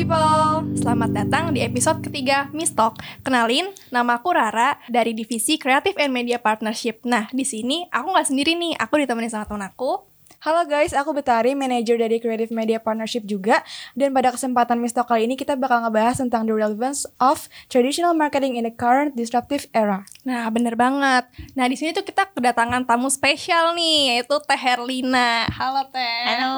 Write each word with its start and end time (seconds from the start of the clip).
people, 0.00 0.64
selamat 0.80 1.12
datang 1.12 1.52
di 1.52 1.60
episode 1.60 2.00
ketiga 2.00 2.48
Mistalk. 2.56 2.96
Kenalin, 3.20 3.68
nama 3.92 4.16
aku 4.16 4.32
Rara 4.32 4.80
dari 4.88 5.12
divisi 5.12 5.60
Creative 5.60 5.92
and 6.00 6.16
Media 6.16 6.40
Partnership. 6.40 7.04
Nah, 7.04 7.28
di 7.28 7.44
sini 7.44 7.84
aku 7.92 8.08
nggak 8.16 8.32
sendiri 8.32 8.56
nih, 8.56 8.80
aku 8.80 8.96
ditemani 8.96 9.28
sama 9.28 9.44
teman 9.44 9.68
aku. 9.68 10.00
Halo 10.40 10.64
guys, 10.64 10.96
aku 10.96 11.12
Betari, 11.12 11.52
manager 11.52 12.00
dari 12.00 12.16
Creative 12.16 12.48
Media 12.48 12.80
Partnership 12.80 13.28
juga. 13.28 13.60
Dan 13.92 14.16
pada 14.16 14.32
kesempatan 14.32 14.80
Mistalk 14.80 15.04
kali 15.04 15.28
ini 15.28 15.36
kita 15.36 15.52
bakal 15.60 15.84
ngebahas 15.84 16.16
tentang 16.16 16.48
the 16.48 16.56
relevance 16.56 17.04
of 17.20 17.52
traditional 17.68 18.16
marketing 18.16 18.56
in 18.56 18.64
the 18.64 18.72
current 18.72 19.12
disruptive 19.20 19.68
era. 19.76 20.08
Nah, 20.24 20.48
bener 20.48 20.80
banget. 20.80 21.28
Nah, 21.52 21.68
di 21.68 21.76
sini 21.76 21.92
tuh 21.92 22.08
kita 22.08 22.32
kedatangan 22.32 22.88
tamu 22.88 23.12
spesial 23.12 23.76
nih, 23.76 24.16
yaitu 24.16 24.32
Teh 24.48 24.56
Herlina. 24.56 25.44
Halo 25.52 25.84
Teh. 25.92 26.24
Halo. 26.24 26.56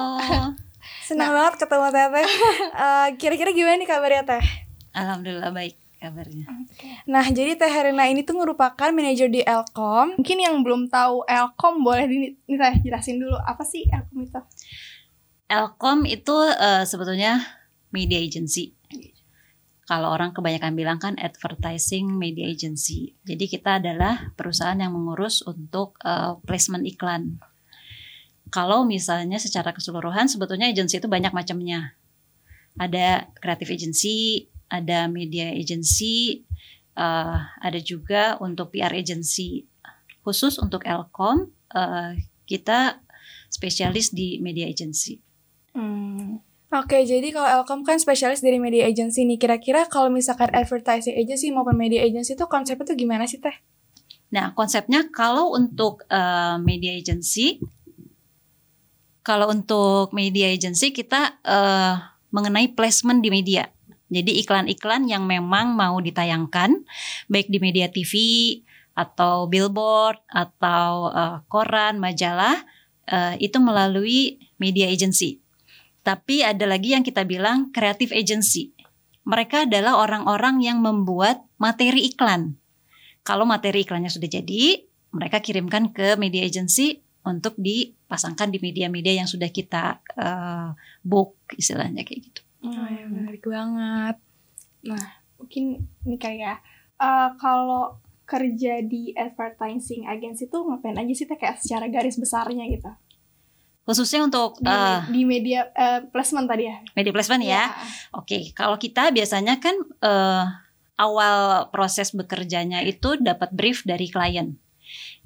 Senang 1.03 1.35
banget 1.35 1.55
ketemu 1.59 1.87
Teteh. 1.91 2.29
Eh, 2.83 3.09
Kira-kira 3.19 3.51
gimana 3.51 3.77
nih 3.79 3.89
kabarnya 3.91 4.23
Teh? 4.25 4.45
Alhamdulillah 4.95 5.51
baik 5.51 5.77
kabarnya. 5.99 6.47
Nah, 7.07 7.27
jadi 7.31 7.55
Teh 7.59 7.71
Herina 7.71 8.07
ini 8.11 8.23
tuh 8.27 8.39
merupakan 8.39 8.91
manajer 8.91 9.31
di 9.31 9.43
Elkom. 9.43 10.19
Mungkin 10.19 10.39
yang 10.39 10.63
belum 10.63 10.91
tahu 10.91 11.27
Elkom 11.27 11.83
boleh 11.83 12.07
di, 12.07 12.17
nih 12.35 12.59
Teh 12.59 12.75
jelasin 12.87 13.19
dulu 13.23 13.39
apa 13.39 13.63
sih 13.63 13.87
Elkom 13.87 14.19
itu? 14.23 14.41
Elkom 15.51 15.99
itu 16.09 16.37
eh, 16.59 16.85
sebetulnya 16.87 17.43
media 17.93 18.19
agency. 18.19 18.73
Kalau 19.83 20.15
orang 20.15 20.33
kebanyakan 20.33 20.73
bilang 20.79 20.99
kan 21.03 21.19
advertising 21.19 22.09
media 22.17 22.49
agency. 22.49 23.19
Jadi 23.27 23.45
kita 23.51 23.83
adalah 23.83 24.33
perusahaan 24.39 24.79
yang 24.79 24.95
mengurus 24.95 25.43
untuk 25.45 25.99
eh, 26.03 26.39
placement 26.47 26.87
iklan. 26.87 27.43
Kalau 28.53 28.85
misalnya 28.85 29.41
secara 29.41 29.73
keseluruhan 29.73 30.29
sebetulnya 30.29 30.69
agency 30.69 31.01
itu 31.01 31.09
banyak 31.09 31.33
macamnya. 31.33 31.97
Ada 32.77 33.33
creative 33.41 33.73
agency, 33.73 34.47
ada 34.69 35.09
media 35.09 35.49
agency, 35.57 36.45
eh, 36.93 37.39
ada 37.41 37.81
juga 37.81 38.37
untuk 38.45 38.77
PR 38.77 38.93
agency. 38.93 39.65
Khusus 40.21 40.61
untuk 40.61 40.85
Elkom, 40.85 41.49
eh, 41.73 42.21
kita 42.45 43.01
spesialis 43.49 44.13
di 44.13 44.37
media 44.45 44.69
agency. 44.69 45.17
Hmm. 45.73 46.45
Oke, 46.73 47.05
jadi 47.05 47.29
kalau 47.33 47.49
Elkom 47.61 47.85
kan 47.85 48.01
spesialis 48.01 48.41
dari 48.41 48.57
media 48.57 48.89
agency 48.89 49.29
nih. 49.29 49.37
Kira-kira 49.37 49.89
kalau 49.89 50.09
misalkan 50.09 50.53
advertising 50.53 51.17
agency 51.17 51.53
maupun 51.53 51.77
media 51.77 52.01
agency 52.01 52.33
itu 52.33 52.49
konsepnya 52.49 52.85
tuh 52.85 52.97
gimana 52.97 53.29
sih 53.29 53.41
Teh? 53.41 53.53
Nah, 54.33 54.57
konsepnya 54.57 55.09
kalau 55.13 55.53
untuk 55.53 56.09
eh, 56.09 56.57
media 56.65 56.97
agency, 56.97 57.61
kalau 59.23 59.51
untuk 59.51 60.11
media 60.11 60.51
agency 60.51 60.91
kita 60.91 61.39
eh, 61.47 61.95
mengenai 62.35 62.75
placement 62.75 63.23
di 63.23 63.31
media. 63.31 63.71
Jadi 64.13 64.45
iklan-iklan 64.45 65.09
yang 65.09 65.25
memang 65.25 65.73
mau 65.73 65.97
ditayangkan, 65.97 66.85
baik 67.33 67.49
di 67.49 67.59
media 67.63 67.89
TV 67.89 68.13
atau 68.93 69.49
billboard 69.49 70.21
atau 70.29 71.09
eh, 71.09 71.39
koran, 71.49 71.97
majalah, 72.03 72.61
eh, 73.09 73.41
itu 73.41 73.57
melalui 73.63 74.43
media 74.61 74.91
agency. 74.91 75.41
Tapi 76.03 76.43
ada 76.43 76.67
lagi 76.67 76.99
yang 76.99 77.07
kita 77.07 77.23
bilang 77.23 77.71
creative 77.71 78.11
agency. 78.11 78.75
Mereka 79.23 79.71
adalah 79.71 80.03
orang-orang 80.03 80.59
yang 80.67 80.83
membuat 80.83 81.47
materi 81.63 82.11
iklan. 82.11 82.59
Kalau 83.23 83.47
materi 83.47 83.87
iklannya 83.87 84.11
sudah 84.11 84.27
jadi, 84.27 84.83
mereka 85.15 85.39
kirimkan 85.39 85.95
ke 85.95 86.19
media 86.19 86.43
agency 86.43 87.07
untuk 87.23 87.55
dipasangkan 88.13 88.53
di 88.53 88.61
media-media 88.61 89.25
yang 89.25 89.29
sudah 89.31 89.49
kita 89.49 90.05
eh, 90.21 90.69
book 91.01 91.49
istilahnya 91.57 92.05
kayak 92.05 92.29
gitu. 92.29 92.41
Oh 92.61 92.85
ya, 92.85 93.09
menarik 93.09 93.41
banget. 93.49 94.21
Nah, 94.85 95.07
mungkin 95.41 95.89
ini 96.05 96.21
kayak 96.21 96.61
eh, 97.01 97.31
kalau 97.41 97.97
kerja 98.29 98.85
di 98.85 99.17
advertising 99.17 100.05
agency 100.05 100.53
tuh 100.53 100.69
ngapain 100.69 101.01
aja 101.01 101.13
sih 101.17 101.25
kayak 101.25 101.57
secara 101.57 101.89
garis 101.89 102.21
besarnya 102.21 102.69
gitu? 102.69 102.93
Khususnya 103.89 104.29
untuk 104.29 104.61
Di, 104.61 104.69
eh, 104.69 105.01
di 105.09 105.25
media 105.25 105.73
eh, 105.73 106.05
placement 106.13 106.45
tadi 106.45 106.69
ya. 106.69 106.85
media 106.93 107.13
placement 107.17 107.41
ya. 107.41 107.49
Iya. 107.49 107.65
Oke, 108.21 108.53
kalau 108.53 108.77
kita 108.77 109.09
biasanya 109.09 109.57
kan 109.57 109.75
eh, 110.05 110.45
awal 111.01 111.73
proses 111.73 112.13
bekerjanya 112.13 112.85
itu 112.85 113.17
dapat 113.17 113.57
brief 113.57 113.89
dari 113.89 114.13
klien. 114.13 114.61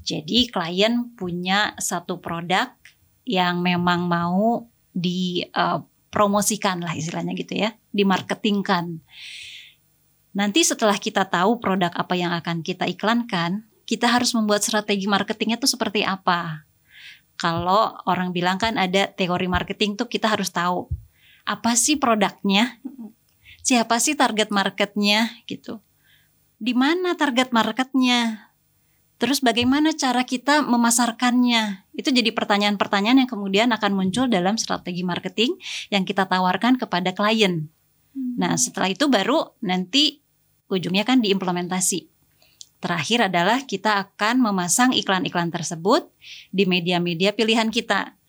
Jadi 0.07 0.47
klien 0.51 1.11
punya 1.19 1.75
satu 1.81 2.23
produk 2.23 2.71
yang 3.27 3.59
memang 3.59 4.07
mau 4.07 4.71
dipromosikan 4.95 6.79
lah 6.81 6.95
istilahnya 6.95 7.35
gitu 7.35 7.59
ya, 7.59 7.75
dimarketingkan. 7.91 9.03
Nanti 10.37 10.61
setelah 10.63 11.01
kita 11.01 11.27
tahu 11.27 11.59
produk 11.59 11.91
apa 11.91 12.15
yang 12.15 12.31
akan 12.37 12.63
kita 12.63 12.87
iklankan, 12.87 13.67
kita 13.89 14.07
harus 14.07 14.31
membuat 14.37 14.63
strategi 14.63 15.11
marketingnya 15.11 15.59
tuh 15.59 15.71
seperti 15.71 16.07
apa. 16.07 16.67
Kalau 17.37 17.97
orang 18.09 18.33
bilang 18.33 18.57
kan 18.57 18.81
ada 18.81 19.11
teori 19.11 19.49
marketing 19.51 19.97
tuh 19.99 20.09
kita 20.09 20.29
harus 20.29 20.49
tahu 20.49 20.89
apa 21.47 21.75
sih 21.77 22.01
produknya, 22.01 22.79
siapa 23.61 23.99
sih 23.99 24.15
target 24.15 24.55
marketnya 24.55 25.41
gitu. 25.45 25.83
Di 26.57 26.73
mana 26.73 27.19
target 27.19 27.53
marketnya? 27.53 28.46
Terus 29.17 29.41
bagaimana 29.41 29.97
cara 29.97 30.29
kita 30.29 30.61
memasarkannya? 30.61 31.89
Itu 31.97 32.13
jadi 32.13 32.37
pertanyaan-pertanyaan 32.37 33.25
yang 33.25 33.31
kemudian 33.31 33.73
akan 33.73 33.97
muncul 33.97 34.29
dalam 34.29 34.61
strategi 34.61 35.01
marketing 35.01 35.57
yang 35.89 36.05
kita 36.05 36.29
tawarkan 36.29 36.77
kepada 36.77 37.17
klien. 37.17 37.73
Nah, 38.37 38.61
setelah 38.61 38.93
itu 38.93 39.09
baru 39.09 39.57
nanti 39.65 40.21
ujungnya 40.69 41.09
kan 41.09 41.25
diimplementasi. 41.25 42.13
Terakhir 42.77 43.33
adalah 43.33 43.65
kita 43.65 44.05
akan 44.05 44.45
memasang 44.45 44.93
iklan-iklan 44.93 45.49
tersebut 45.49 46.13
di 46.53 46.69
media-media 46.69 47.33
pilihan 47.33 47.73
kita. 47.73 48.21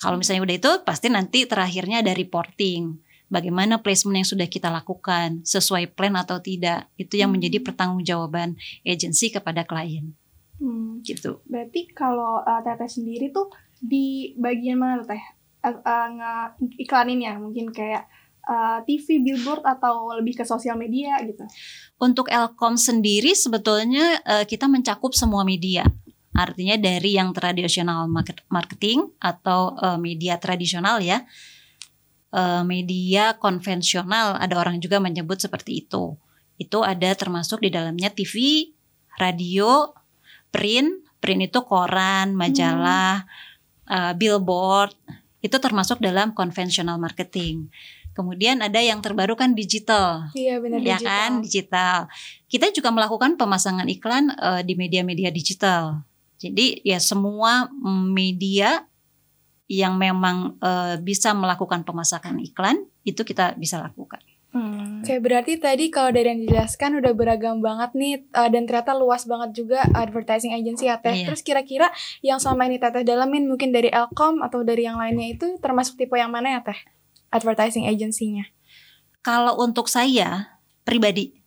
Kalau 0.00 0.16
misalnya 0.16 0.48
udah 0.48 0.56
itu, 0.56 0.72
pasti 0.88 1.12
nanti 1.12 1.44
terakhirnya 1.44 2.00
ada 2.00 2.16
reporting. 2.16 2.96
Bagaimana 3.28 3.84
placement 3.84 4.24
yang 4.24 4.28
sudah 4.28 4.48
kita 4.48 4.72
lakukan, 4.72 5.44
sesuai 5.44 5.92
plan 5.92 6.16
atau 6.16 6.40
tidak. 6.40 6.88
Itu 6.96 7.20
yang 7.20 7.28
menjadi 7.28 7.60
pertanggungjawaban 7.60 8.56
agensi 8.88 9.28
kepada 9.28 9.68
klien. 9.68 10.16
Hmm. 10.58 11.04
Gitu. 11.04 11.38
Berarti 11.46 11.92
kalau 11.94 12.42
uh, 12.42 12.60
Teteh 12.64 12.90
sendiri 12.90 13.30
tuh 13.30 13.52
di 13.78 14.34
bagian 14.34 14.80
mana 14.80 15.04
tuh 15.04 15.14
Teh? 15.14 15.24
Uh, 15.58 15.76
uh, 15.84 17.04
ya 17.18 17.36
mungkin 17.36 17.68
kayak 17.68 18.08
uh, 18.48 18.80
TV, 18.88 19.20
billboard 19.20 19.60
atau 19.62 20.08
lebih 20.16 20.40
ke 20.40 20.44
sosial 20.48 20.80
media 20.80 21.20
gitu. 21.22 21.44
Untuk 22.00 22.32
Elkom 22.32 22.78
sendiri 22.78 23.34
sebetulnya 23.34 24.22
kita 24.46 24.70
mencakup 24.70 25.12
semua 25.12 25.42
media. 25.42 25.82
Artinya 26.30 26.78
dari 26.78 27.18
yang 27.18 27.34
tradisional 27.34 28.06
market- 28.06 28.46
marketing 28.46 29.10
atau 29.18 29.74
media 29.98 30.38
tradisional 30.38 31.02
ya. 31.02 31.26
Eh, 32.28 32.60
media 32.60 33.40
konvensional 33.40 34.36
ada 34.36 34.60
orang 34.60 34.76
juga 34.84 35.00
menyebut 35.00 35.40
seperti 35.40 35.88
itu. 35.88 36.12
Itu 36.60 36.84
ada 36.84 37.08
termasuk 37.16 37.64
di 37.64 37.72
dalamnya 37.72 38.12
TV, 38.12 38.68
radio, 39.16 39.96
print, 40.52 41.08
print 41.24 41.48
itu 41.48 41.64
koran, 41.64 42.36
majalah, 42.36 43.24
eh, 43.88 44.12
billboard, 44.12 44.92
itu 45.40 45.56
termasuk 45.56 46.04
dalam 46.04 46.36
konvensional 46.36 47.00
marketing. 47.00 47.72
Kemudian 48.12 48.60
ada 48.60 48.82
yang 48.82 48.98
terbaru 49.00 49.38
kan 49.38 49.54
digital 49.54 50.26
Iya 50.34 50.58
benar 50.58 50.82
ya 50.82 50.98
digital. 50.98 51.08
kan 51.08 51.30
digital. 51.40 51.96
Kita 52.50 52.66
juga 52.76 52.92
melakukan 52.92 53.40
pemasangan 53.40 53.88
iklan 53.88 54.36
eh, 54.36 54.62
di 54.68 54.76
media-media 54.76 55.32
digital. 55.32 56.04
Jadi 56.36 56.84
ya 56.84 57.00
semua 57.00 57.72
media 58.12 58.84
yang 59.68 60.00
memang 60.00 60.56
eh, 60.58 60.96
bisa 60.98 61.36
melakukan 61.36 61.84
pemasakan 61.84 62.40
iklan 62.40 62.88
itu 63.04 63.20
kita 63.22 63.54
bisa 63.60 63.78
lakukan. 63.78 64.24
Hmm. 64.48 65.04
Oke, 65.04 65.20
berarti 65.20 65.60
tadi 65.60 65.92
kalau 65.92 66.08
dari 66.08 66.32
yang 66.32 66.40
dijelaskan 66.40 67.04
udah 67.04 67.12
beragam 67.12 67.60
banget 67.60 67.92
nih 67.92 68.24
uh, 68.32 68.48
dan 68.48 68.64
ternyata 68.64 68.96
luas 68.96 69.28
banget 69.28 69.52
juga 69.52 69.84
advertising 69.92 70.56
agency 70.56 70.88
ya 70.88 70.96
Teh. 70.98 71.12
Iya. 71.12 71.30
Terus 71.30 71.44
kira-kira 71.44 71.92
yang 72.24 72.40
selama 72.40 72.64
ini 72.66 72.80
Teteh 72.80 73.04
dalamin 73.04 73.44
mungkin 73.44 73.76
dari 73.76 73.92
Elkom 73.92 74.40
atau 74.40 74.64
dari 74.64 74.88
yang 74.88 74.96
lainnya 74.96 75.36
itu 75.36 75.60
termasuk 75.60 76.00
tipe 76.00 76.16
yang 76.16 76.32
mana 76.32 76.58
ya 76.58 76.60
Teh? 76.64 76.80
Advertising 77.28 77.84
agency-nya. 77.84 78.48
Kalau 79.20 79.60
untuk 79.60 79.86
saya 79.92 80.58
pribadi, 80.82 81.37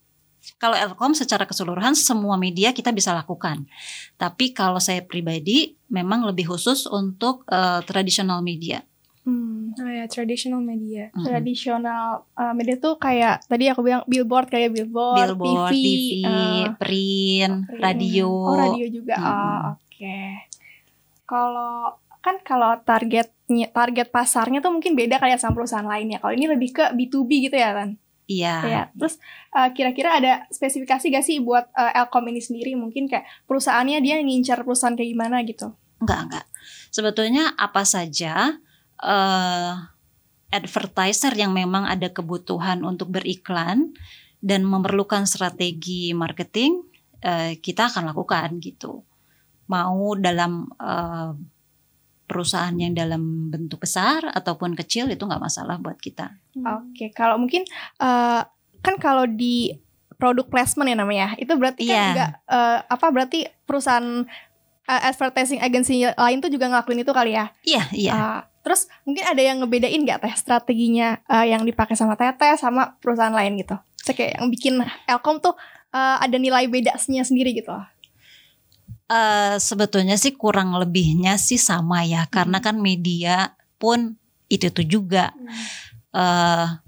kalau 0.57 0.73
Elkom 0.73 1.13
secara 1.13 1.45
keseluruhan 1.45 1.93
semua 1.93 2.37
media 2.37 2.73
kita 2.73 2.89
bisa 2.89 3.13
lakukan. 3.13 3.65
Tapi 4.17 4.53
kalau 4.53 4.81
saya 4.81 5.05
pribadi 5.05 5.77
memang 5.89 6.25
lebih 6.25 6.49
khusus 6.49 6.89
untuk 6.89 7.45
eh, 7.49 7.81
tradisional 7.85 8.41
media. 8.41 8.81
Hmm. 9.21 9.77
Oh 9.77 9.85
ya, 9.85 10.09
traditional 10.09 10.65
media. 10.65 11.13
Mm-mm. 11.13 11.25
Tradisional 11.29 12.25
uh, 12.33 12.53
media 12.57 12.75
tuh 12.81 12.97
kayak 12.97 13.45
tadi 13.45 13.69
aku 13.69 13.85
bilang 13.85 14.01
billboard 14.09 14.49
kayak 14.49 14.73
billboard, 14.73 15.37
Billboard, 15.37 15.71
TV, 15.71 15.85
TV, 15.85 16.25
uh, 16.25 16.73
print, 16.81 17.55
print. 17.69 17.81
radio. 17.85 18.27
Oh 18.33 18.57
radio 18.57 18.87
juga. 18.89 19.15
Mm-mm. 19.21 19.29
Oh 19.29 19.61
oke. 19.77 20.19
Kalau 21.29 21.73
kan 22.21 22.35
kalau 22.41 22.71
targetnya 22.81 23.69
target 23.69 24.09
pasarnya 24.09 24.59
tuh 24.59 24.73
mungkin 24.73 24.97
beda 24.97 25.21
kayak 25.21 25.37
sama 25.37 25.53
perusahaan 25.53 25.85
lainnya. 25.85 26.17
Kalau 26.17 26.33
ini 26.33 26.49
lebih 26.49 26.73
ke 26.73 26.89
B2B 26.89 27.45
gitu 27.45 27.57
ya 27.61 27.77
kan? 27.77 28.01
Iya. 28.31 28.55
Ya. 28.63 28.83
Terus 28.95 29.19
uh, 29.51 29.69
kira-kira 29.75 30.15
ada 30.15 30.47
spesifikasi 30.47 31.11
gak 31.11 31.25
sih 31.25 31.43
buat 31.43 31.67
uh, 31.75 31.91
Elcom 31.91 32.23
ini 32.31 32.39
sendiri? 32.39 32.79
Mungkin 32.79 33.11
kayak 33.11 33.27
perusahaannya 33.49 33.99
dia 33.99 34.23
ngincar 34.23 34.63
perusahaan 34.63 34.95
kayak 34.95 35.11
gimana 35.11 35.43
gitu? 35.43 35.75
Enggak, 35.99 36.19
enggak. 36.29 36.45
Sebetulnya 36.89 37.51
apa 37.59 37.83
saja 37.83 38.55
uh, 39.03 39.73
advertiser 40.51 41.35
yang 41.35 41.51
memang 41.51 41.87
ada 41.87 42.11
kebutuhan 42.11 42.83
untuk 42.87 43.11
beriklan 43.11 43.91
dan 44.41 44.65
memerlukan 44.65 45.29
strategi 45.29 46.15
marketing, 46.17 46.81
uh, 47.21 47.53
kita 47.59 47.91
akan 47.91 48.09
lakukan 48.15 48.57
gitu. 48.63 49.05
Mau 49.69 50.17
dalam 50.17 50.67
uh, 50.81 51.37
perusahaan 52.31 52.71
yang 52.71 52.95
dalam 52.95 53.51
bentuk 53.51 53.83
besar 53.83 54.23
ataupun 54.31 54.71
kecil 54.79 55.11
itu 55.11 55.19
nggak 55.27 55.43
masalah 55.43 55.75
buat 55.75 55.99
kita. 55.99 56.31
Hmm. 56.55 56.63
Oke, 56.79 56.95
okay. 56.95 57.09
kalau 57.11 57.35
mungkin 57.35 57.67
uh, 57.99 58.47
kan 58.79 58.95
kalau 58.95 59.27
di 59.27 59.75
produk 60.15 60.47
placement 60.47 60.87
ya 60.87 60.95
namanya, 60.95 61.35
itu 61.35 61.51
berarti 61.59 61.91
kan 61.91 61.91
yeah. 61.91 62.07
juga 62.15 62.27
uh, 62.47 62.79
apa 62.87 63.05
berarti 63.11 63.51
perusahaan 63.67 64.23
uh, 64.87 65.01
advertising 65.03 65.59
agency 65.59 66.07
lain 66.07 66.39
tuh 66.39 66.47
juga 66.47 66.71
ngelakuin 66.71 67.03
itu 67.03 67.11
kali 67.11 67.35
ya? 67.35 67.51
Iya, 67.67 67.75
yeah, 67.75 67.85
iya. 67.91 68.07
Yeah. 68.07 68.15
Uh, 68.15 68.41
terus 68.63 68.87
mungkin 69.03 69.27
ada 69.27 69.41
yang 69.43 69.59
ngebedain 69.59 70.01
nggak 70.07 70.19
teh 70.23 70.33
strateginya 70.39 71.19
uh, 71.27 71.43
yang 71.43 71.67
dipakai 71.67 71.99
sama 71.99 72.15
Teteh 72.15 72.55
sama 72.55 72.95
perusahaan 73.03 73.35
lain 73.35 73.59
gitu? 73.59 73.75
Saya 73.99 74.15
kayak 74.15 74.31
yang 74.39 74.47
bikin 74.47 74.73
Elkom 75.09 75.43
tuh 75.43 75.53
uh, 75.91 76.17
ada 76.23 76.37
nilai 76.39 76.71
bedanya 76.71 77.27
sendiri 77.27 77.51
gitu 77.51 77.75
loh. 77.75 77.83
Uh, 79.11 79.59
sebetulnya 79.59 80.15
sih 80.15 80.39
kurang 80.39 80.71
lebihnya 80.71 81.35
sih 81.35 81.59
sama 81.59 82.07
ya, 82.07 82.23
hmm. 82.23 82.31
karena 82.31 82.63
kan 82.63 82.79
media 82.79 83.59
pun 83.75 84.15
itu 84.47 84.71
itu 84.71 84.87
juga 84.87 85.35
hmm. 85.35 85.51
uh, 86.15 86.79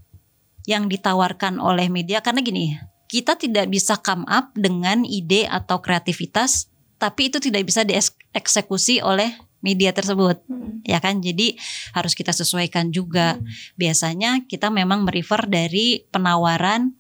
yang 0.64 0.88
ditawarkan 0.88 1.60
oleh 1.60 1.92
media. 1.92 2.24
Karena 2.24 2.40
gini, 2.40 2.80
kita 3.12 3.36
tidak 3.36 3.68
bisa 3.68 4.00
come 4.00 4.24
up 4.32 4.56
dengan 4.56 5.04
ide 5.04 5.52
atau 5.52 5.84
kreativitas, 5.84 6.72
tapi 6.96 7.28
itu 7.28 7.44
tidak 7.44 7.68
bisa 7.68 7.84
dieksekusi 7.84 9.04
oleh 9.04 9.36
media 9.60 9.92
tersebut, 9.92 10.48
hmm. 10.48 10.88
ya 10.88 11.04
kan? 11.04 11.20
Jadi 11.20 11.60
harus 11.92 12.16
kita 12.16 12.32
sesuaikan 12.32 12.96
juga. 12.96 13.36
Hmm. 13.36 13.44
Biasanya 13.76 14.48
kita 14.48 14.72
memang 14.72 15.04
merefer 15.04 15.44
dari 15.44 16.08
penawaran 16.08 16.96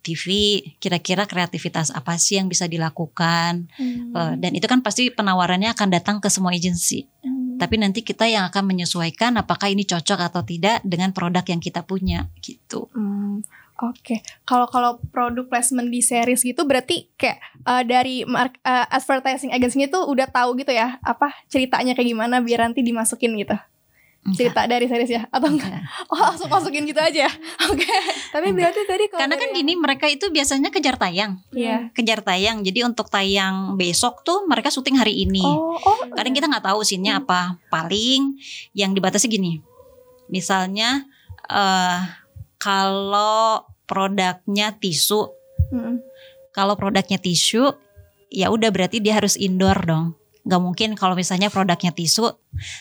TV 0.00 0.60
kira-kira 0.80 1.28
kreativitas 1.28 1.92
apa 1.92 2.16
sih 2.16 2.40
yang 2.40 2.48
bisa 2.48 2.66
dilakukan 2.66 3.68
hmm. 3.76 4.16
uh, 4.16 4.34
dan 4.36 4.52
itu 4.56 4.66
kan 4.66 4.80
pasti 4.80 5.12
penawarannya 5.12 5.70
akan 5.72 5.88
datang 5.92 6.16
ke 6.18 6.28
semua 6.32 6.52
agensi 6.56 7.06
hmm. 7.24 7.60
tapi 7.60 7.76
nanti 7.76 8.00
kita 8.00 8.26
yang 8.26 8.48
akan 8.48 8.64
menyesuaikan 8.66 9.36
apakah 9.38 9.68
ini 9.68 9.84
cocok 9.84 10.32
atau 10.32 10.42
tidak 10.42 10.80
dengan 10.82 11.12
produk 11.12 11.44
yang 11.44 11.60
kita 11.60 11.84
punya 11.84 12.28
gitu 12.40 12.88
hmm. 12.92 13.44
Oke, 13.80 13.96
okay. 13.96 14.18
kalau 14.44 14.68
kalau 14.68 15.00
produk 15.08 15.48
placement 15.48 15.88
di 15.88 16.04
series 16.04 16.44
gitu 16.44 16.68
berarti 16.68 17.08
kayak 17.16 17.40
uh, 17.64 17.80
dari 17.80 18.28
mark, 18.28 18.60
uh, 18.60 18.84
advertising 18.92 19.56
agency 19.56 19.88
itu 19.88 19.96
udah 19.96 20.28
tahu 20.28 20.52
gitu 20.60 20.68
ya 20.68 21.00
apa 21.00 21.32
ceritanya 21.48 21.96
kayak 21.96 22.12
gimana 22.12 22.44
biar 22.44 22.68
nanti 22.68 22.84
dimasukin 22.84 23.40
gitu 23.40 23.56
cerita 24.20 24.68
dari 24.68 24.84
series 24.84 25.08
ya 25.08 25.22
atau 25.32 25.48
enggak? 25.48 25.80
Oh 26.12 26.20
langsung 26.20 26.52
masukin 26.52 26.84
gitu 26.84 27.00
aja. 27.00 27.24
Oke. 27.72 27.88
Okay. 27.88 28.00
Tapi 28.36 28.52
berarti 28.52 28.84
tadi 28.84 29.04
karena 29.08 29.34
kan 29.40 29.48
gini 29.56 29.72
mereka 29.80 30.06
itu 30.12 30.28
biasanya 30.28 30.68
kejar 30.68 31.00
tayang. 31.00 31.40
Iya. 31.56 31.88
Yeah. 31.88 31.96
Kejar 31.96 32.20
tayang. 32.20 32.60
Jadi 32.60 32.84
untuk 32.84 33.08
tayang 33.08 33.80
besok 33.80 34.20
tuh 34.20 34.44
mereka 34.44 34.68
syuting 34.68 35.00
hari 35.00 35.24
ini. 35.24 35.40
Oh. 35.40 35.72
oh 35.72 35.96
Kadang 36.12 36.36
kita 36.36 36.52
nggak 36.52 36.68
tahu 36.68 36.84
sinnya 36.84 37.16
hmm. 37.16 37.20
apa. 37.24 37.40
Paling 37.72 38.36
yang 38.76 38.92
dibatasi 38.92 39.24
gini. 39.32 39.64
Misalnya 40.28 41.08
uh, 41.48 42.04
kalau 42.60 43.64
produknya 43.88 44.76
tisu. 44.76 45.32
Hmm. 45.72 46.04
Kalau 46.52 46.76
produknya 46.76 47.16
tisu 47.16 47.72
ya 48.30 48.52
udah 48.52 48.68
berarti 48.70 49.02
dia 49.02 49.18
harus 49.18 49.34
indoor 49.34 49.80
dong 49.82 50.19
nggak 50.50 50.58
mungkin 50.58 50.98
kalau 50.98 51.14
misalnya 51.14 51.46
produknya 51.46 51.94
tisu 51.94 52.34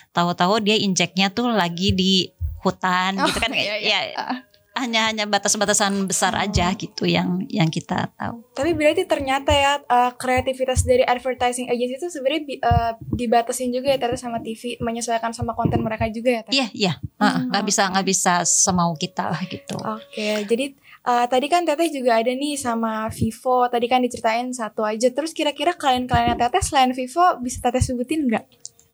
tahu-tahu 0.10 0.58
dia 0.66 0.82
injeknya 0.82 1.30
tuh 1.30 1.54
lagi 1.54 1.94
di 1.94 2.34
hutan 2.66 3.22
oh, 3.22 3.30
gitu 3.30 3.38
kan 3.38 3.54
iya, 3.54 3.78
iya. 3.78 4.00
ya 4.10 4.50
hanya 4.80 5.12
hanya 5.12 5.26
batas-batasan 5.28 6.08
besar 6.08 6.32
oh. 6.40 6.44
aja 6.44 6.72
gitu 6.72 7.04
yang 7.04 7.44
yang 7.52 7.68
kita 7.68 8.08
tahu. 8.16 8.40
Tapi 8.56 8.72
berarti 8.72 9.04
ternyata 9.04 9.52
ya 9.52 9.84
uh, 9.84 10.16
kreativitas 10.16 10.88
dari 10.88 11.04
advertising 11.04 11.68
agency 11.68 12.00
itu 12.00 12.08
sebenarnya 12.08 12.42
uh, 12.64 12.92
dibatasin 13.12 13.76
juga 13.76 13.92
ya 13.92 14.00
terus 14.00 14.24
sama 14.24 14.40
TV 14.40 14.80
menyesuaikan 14.80 15.36
sama 15.36 15.52
konten 15.52 15.84
mereka 15.84 16.08
juga 16.08 16.40
ya. 16.40 16.44
Iya 16.48 16.68
iya 16.72 16.94
nggak 17.20 17.64
hmm. 17.64 17.70
bisa 17.70 17.82
nggak 17.92 18.08
bisa 18.08 18.34
semau 18.48 18.96
kita 18.96 19.28
lah 19.28 19.42
gitu. 19.52 19.76
Oke 19.84 20.08
okay, 20.16 20.36
jadi 20.48 20.72
uh, 21.06 21.26
tadi 21.30 21.48
kan 21.48 21.64
Teteh 21.64 21.92
juga 21.92 22.20
ada 22.20 22.32
nih 22.32 22.56
sama 22.60 23.08
Vivo. 23.14 23.68
Tadi 23.68 23.86
kan 23.88 24.04
diceritain 24.04 24.52
satu 24.52 24.84
aja. 24.84 25.08
Terus 25.12 25.32
kira-kira 25.32 25.76
kalian-kalian 25.76 26.40
Teteh 26.40 26.64
selain 26.64 26.92
Vivo 26.92 27.24
bisa 27.44 27.64
Teteh 27.64 27.84
sebutin 27.84 28.28
nggak? 28.28 28.46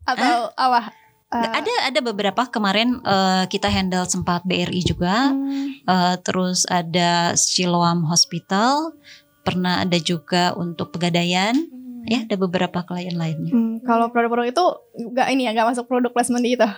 Atau 0.06 0.52
eh? 0.52 0.62
apa? 0.62 0.82
Uh, 1.34 1.52
ada 1.52 1.74
ada 1.90 2.00
beberapa 2.06 2.48
kemarin 2.48 3.02
uh, 3.02 3.50
kita 3.50 3.66
handle 3.68 4.06
sempat 4.06 4.46
BRI 4.46 4.86
juga, 4.86 5.34
hmm. 5.34 5.84
uh, 5.90 6.16
terus 6.22 6.70
ada 6.70 7.34
Siloam 7.34 8.06
Hospital, 8.06 8.94
pernah 9.42 9.82
ada 9.82 9.98
juga 9.98 10.54
untuk 10.54 10.94
pegadaian, 10.94 11.58
hmm. 11.58 12.06
ya 12.06 12.30
ada 12.30 12.38
beberapa 12.38 12.86
klien 12.86 13.18
lainnya. 13.18 13.52
Hmm, 13.52 13.82
kalau 13.82 14.14
produk-produk 14.14 14.54
itu 14.54 14.66
nggak 15.12 15.28
ini 15.34 15.50
ya 15.50 15.52
nggak 15.58 15.76
masuk 15.76 15.90
produk 15.90 16.14
placement 16.14 16.46
gitu? 16.46 16.70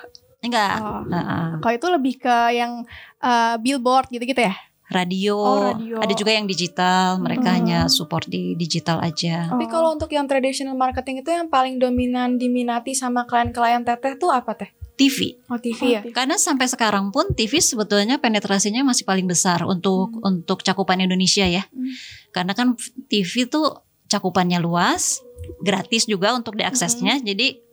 Enggak. 0.42 0.80
Oh. 0.80 1.04
Uh, 1.06 1.60
kalau 1.60 1.74
itu 1.76 1.88
lebih 1.92 2.14
ke 2.16 2.38
yang 2.56 2.88
uh, 3.20 3.60
billboard 3.60 4.08
gitu-gitu 4.10 4.48
ya? 4.48 4.56
Radio, 4.88 5.36
oh, 5.36 5.76
radio. 5.76 6.00
ada 6.00 6.14
juga 6.16 6.32
yang 6.32 6.48
digital 6.48 7.20
mereka 7.20 7.52
hmm. 7.52 7.58
hanya 7.60 7.80
support 7.92 8.24
di 8.28 8.56
digital 8.56 9.04
aja. 9.04 9.52
Tapi 9.52 9.68
kalau 9.68 9.92
untuk 9.92 10.08
yang 10.16 10.26
traditional 10.26 10.80
marketing 10.80 11.22
itu 11.22 11.30
yang 11.32 11.52
paling 11.52 11.76
dominan 11.76 12.40
diminati 12.40 12.96
sama 12.96 13.28
klien-klien 13.28 13.84
teteh 13.84 14.16
tuh 14.16 14.32
apa 14.32 14.56
teh? 14.56 14.72
TV. 14.98 15.38
Oh 15.52 15.62
TV 15.62 15.80
ya. 15.94 16.02
Karena 16.10 16.42
sampai 16.42 16.66
sekarang 16.66 17.14
pun 17.14 17.30
TV 17.38 17.62
sebetulnya 17.62 18.18
penetrasinya 18.18 18.82
masih 18.82 19.06
paling 19.06 19.30
besar 19.30 19.62
untuk 19.68 20.10
hmm. 20.10 20.26
untuk 20.26 20.66
cakupan 20.66 21.04
Indonesia 21.04 21.46
ya. 21.46 21.68
Hmm. 21.70 21.94
Karena 22.34 22.58
kan 22.58 22.74
TV 23.12 23.46
tuh 23.46 23.86
cakupannya 24.10 24.58
luas, 24.58 25.22
gratis 25.62 26.10
juga 26.10 26.34
untuk 26.34 26.58
diaksesnya. 26.58 27.22
Hmm. 27.22 27.26
Jadi 27.28 27.67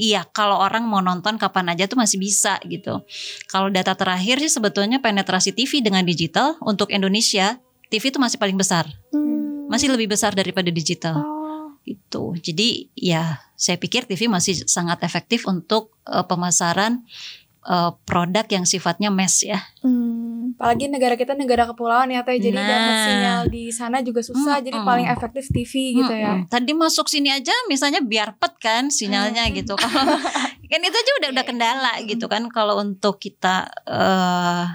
iya 0.00 0.24
kalau 0.32 0.56
orang 0.56 0.88
mau 0.88 1.04
nonton 1.04 1.36
kapan 1.36 1.76
aja 1.76 1.84
tuh 1.84 2.00
masih 2.00 2.16
bisa 2.16 2.56
gitu. 2.64 3.04
Kalau 3.52 3.68
data 3.68 3.92
terakhir 3.92 4.40
sih 4.40 4.48
sebetulnya 4.48 5.04
penetrasi 5.04 5.52
TV 5.52 5.84
dengan 5.84 6.00
digital 6.08 6.56
untuk 6.64 6.88
Indonesia 6.88 7.60
TV 7.92 8.08
itu 8.08 8.16
masih 8.16 8.40
paling 8.40 8.56
besar. 8.56 8.88
Hmm. 9.12 9.68
Masih 9.68 9.92
lebih 9.92 10.08
besar 10.08 10.32
daripada 10.32 10.72
digital. 10.72 11.20
Oh. 11.20 11.76
Itu. 11.84 12.38
Jadi 12.40 12.88
ya 12.96 13.44
saya 13.58 13.76
pikir 13.76 14.08
TV 14.08 14.30
masih 14.30 14.64
sangat 14.64 15.04
efektif 15.04 15.44
untuk 15.44 15.92
uh, 16.08 16.24
pemasaran 16.24 17.04
uh, 17.66 17.92
produk 18.08 18.46
yang 18.48 18.64
sifatnya 18.64 19.12
mass 19.12 19.44
ya. 19.44 19.60
Hmm, 19.84 20.56
apalagi 20.56 20.88
negara 20.88 21.14
kita 21.16 21.36
negara 21.36 21.68
kepulauan 21.68 22.12
ya 22.12 22.24
teh 22.24 22.40
jadi 22.40 22.56
nah. 22.56 22.68
dapat 22.68 22.96
sinyal 23.04 23.40
di 23.48 23.64
sana 23.72 23.98
juga 24.00 24.20
susah 24.24 24.60
hmm, 24.60 24.66
jadi 24.70 24.78
paling 24.84 25.06
efektif 25.08 25.44
TV 25.52 25.96
gitu 26.00 26.12
hmm, 26.12 26.22
ya. 26.22 26.32
Tadi 26.48 26.72
masuk 26.72 27.08
sini 27.08 27.32
aja 27.32 27.52
misalnya 27.68 28.00
biar 28.00 28.36
pet 28.36 28.54
kan 28.60 28.88
sinyalnya 28.88 29.48
hmm. 29.48 29.54
gitu. 29.64 29.74
kan 30.70 30.80
itu 30.80 30.96
aja 30.96 31.12
udah 31.24 31.28
udah 31.34 31.44
kendala 31.44 31.92
gitu 32.06 32.30
kan 32.30 32.46
kalau 32.48 32.78
untuk 32.78 33.18
kita 33.18 33.68
uh, 33.90 34.70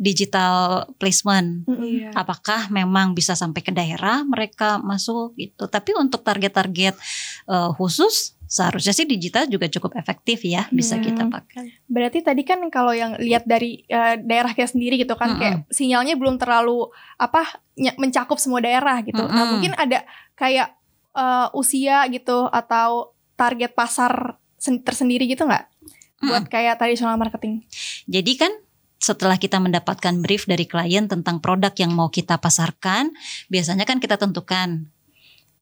digital 0.00 0.88
placement. 0.96 1.68
Mm, 1.68 2.16
Apakah 2.16 2.72
memang 2.72 3.12
bisa 3.12 3.36
sampai 3.36 3.60
ke 3.60 3.68
daerah 3.68 4.24
mereka 4.24 4.80
masuk 4.80 5.36
gitu. 5.36 5.68
Tapi 5.68 5.92
untuk 5.92 6.24
target-target 6.24 6.96
uh, 7.44 7.76
khusus 7.76 8.39
seharusnya 8.50 8.90
sih 8.90 9.06
digital 9.06 9.46
juga 9.46 9.70
cukup 9.70 9.94
efektif 9.94 10.42
ya 10.42 10.66
bisa 10.74 10.98
hmm. 10.98 11.04
kita 11.06 11.22
pakai. 11.30 11.86
Berarti 11.86 12.18
tadi 12.26 12.42
kan 12.42 12.58
kalau 12.66 12.90
yang 12.90 13.14
lihat 13.22 13.46
dari 13.46 13.86
uh, 13.86 14.18
daerah 14.18 14.50
kita 14.50 14.74
sendiri 14.74 14.98
gitu 14.98 15.14
kan 15.14 15.38
hmm. 15.38 15.38
kayak 15.38 15.56
sinyalnya 15.70 16.18
belum 16.18 16.34
terlalu 16.34 16.90
apa 17.14 17.46
mencakup 17.94 18.42
semua 18.42 18.58
daerah 18.58 18.98
gitu. 19.06 19.22
Hmm. 19.22 19.30
Nah 19.30 19.44
mungkin 19.54 19.78
ada 19.78 20.02
kayak 20.34 20.74
uh, 21.14 21.54
usia 21.54 22.02
gitu 22.10 22.50
atau 22.50 23.14
target 23.38 23.70
pasar 23.70 24.34
tersendiri 24.58 25.30
gitu 25.30 25.46
nggak 25.46 25.70
hmm. 26.18 26.26
buat 26.26 26.44
kayak 26.50 26.74
traditional 26.82 27.14
marketing? 27.22 27.62
Jadi 28.10 28.34
kan 28.34 28.50
setelah 28.98 29.38
kita 29.38 29.62
mendapatkan 29.62 30.12
brief 30.26 30.50
dari 30.50 30.66
klien 30.66 31.06
tentang 31.06 31.38
produk 31.38 31.70
yang 31.78 31.94
mau 31.94 32.10
kita 32.10 32.36
pasarkan, 32.42 33.14
biasanya 33.46 33.86
kan 33.86 34.02
kita 34.02 34.18
tentukan 34.18 34.90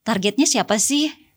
targetnya 0.09 0.49
siapa 0.49 0.81
sih 0.81 1.28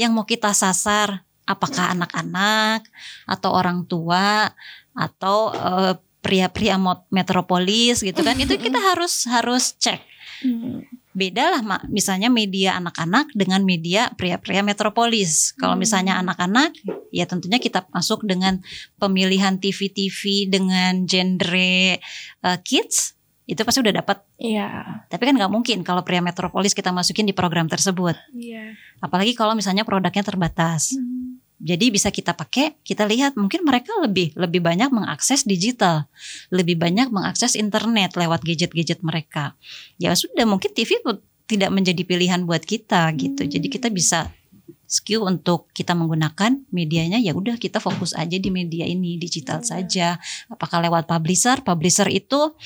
yang 0.00 0.16
mau 0.16 0.24
kita 0.24 0.56
sasar 0.56 1.28
apakah 1.44 1.92
anak-anak 1.92 2.88
atau 3.28 3.52
orang 3.52 3.84
tua 3.84 4.48
atau 4.96 5.52
uh, 5.52 5.92
pria-pria 6.24 6.80
metropolis 7.12 8.00
gitu 8.00 8.24
kan 8.24 8.36
itu 8.40 8.56
kita 8.56 8.80
harus 8.80 9.28
harus 9.28 9.76
cek 9.76 10.08
Hmm. 10.40 10.88
beda 11.12 11.52
lah 11.52 11.60
mak 11.60 11.84
misalnya 11.92 12.32
media 12.32 12.72
anak-anak 12.80 13.28
dengan 13.36 13.60
media 13.60 14.08
pria-pria 14.16 14.64
metropolis 14.64 15.52
kalau 15.60 15.76
Hmm. 15.76 15.84
misalnya 15.84 16.16
anak-anak 16.16 16.72
ya 17.12 17.28
tentunya 17.28 17.60
kita 17.60 17.84
masuk 17.92 18.24
dengan 18.24 18.64
pemilihan 18.96 19.60
TV-TV 19.60 20.48
dengan 20.48 21.04
genre 21.04 22.00
uh, 22.40 22.56
kids 22.64 23.19
itu 23.50 23.60
pasti 23.66 23.82
udah 23.82 23.94
dapat 23.98 24.22
Iya. 24.38 25.02
tapi 25.10 25.26
kan 25.26 25.34
nggak 25.34 25.50
mungkin 25.50 25.82
kalau 25.82 26.06
pria 26.06 26.22
metropolis 26.22 26.70
kita 26.70 26.94
masukin 26.94 27.26
di 27.26 27.34
program 27.34 27.66
tersebut 27.66 28.14
Iya. 28.30 28.78
apalagi 29.02 29.34
kalau 29.34 29.58
misalnya 29.58 29.82
produknya 29.82 30.22
terbatas 30.22 30.94
jadi 31.60 31.92
bisa 31.92 32.08
kita 32.08 32.32
pakai, 32.32 32.80
kita 32.80 33.04
lihat 33.04 33.36
mungkin 33.36 33.68
mereka 33.68 33.92
lebih 34.00 34.32
lebih 34.32 34.64
banyak 34.64 34.88
mengakses 34.88 35.44
digital, 35.44 36.08
lebih 36.48 36.80
banyak 36.80 37.12
mengakses 37.12 37.52
internet 37.52 38.16
lewat 38.16 38.40
gadget-gadget 38.40 39.04
mereka. 39.04 39.52
Ya 40.00 40.16
sudah 40.16 40.48
mungkin 40.48 40.72
TV 40.72 40.96
tidak 41.44 41.68
menjadi 41.68 42.00
pilihan 42.08 42.48
buat 42.48 42.64
kita 42.64 43.12
gitu. 43.20 43.44
Jadi 43.44 43.66
kita 43.68 43.92
bisa 43.92 44.32
skew 44.90 45.22
untuk 45.22 45.70
kita 45.70 45.94
menggunakan 45.94 46.66
medianya 46.74 47.22
ya 47.22 47.30
udah 47.30 47.54
kita 47.54 47.78
fokus 47.78 48.10
aja 48.10 48.34
di 48.34 48.50
media 48.50 48.82
ini 48.82 49.14
digital 49.16 49.62
saja. 49.62 50.18
Apakah 50.50 50.82
lewat 50.82 51.06
publisher? 51.06 51.62
Publisher 51.62 52.10
itu 52.10 52.58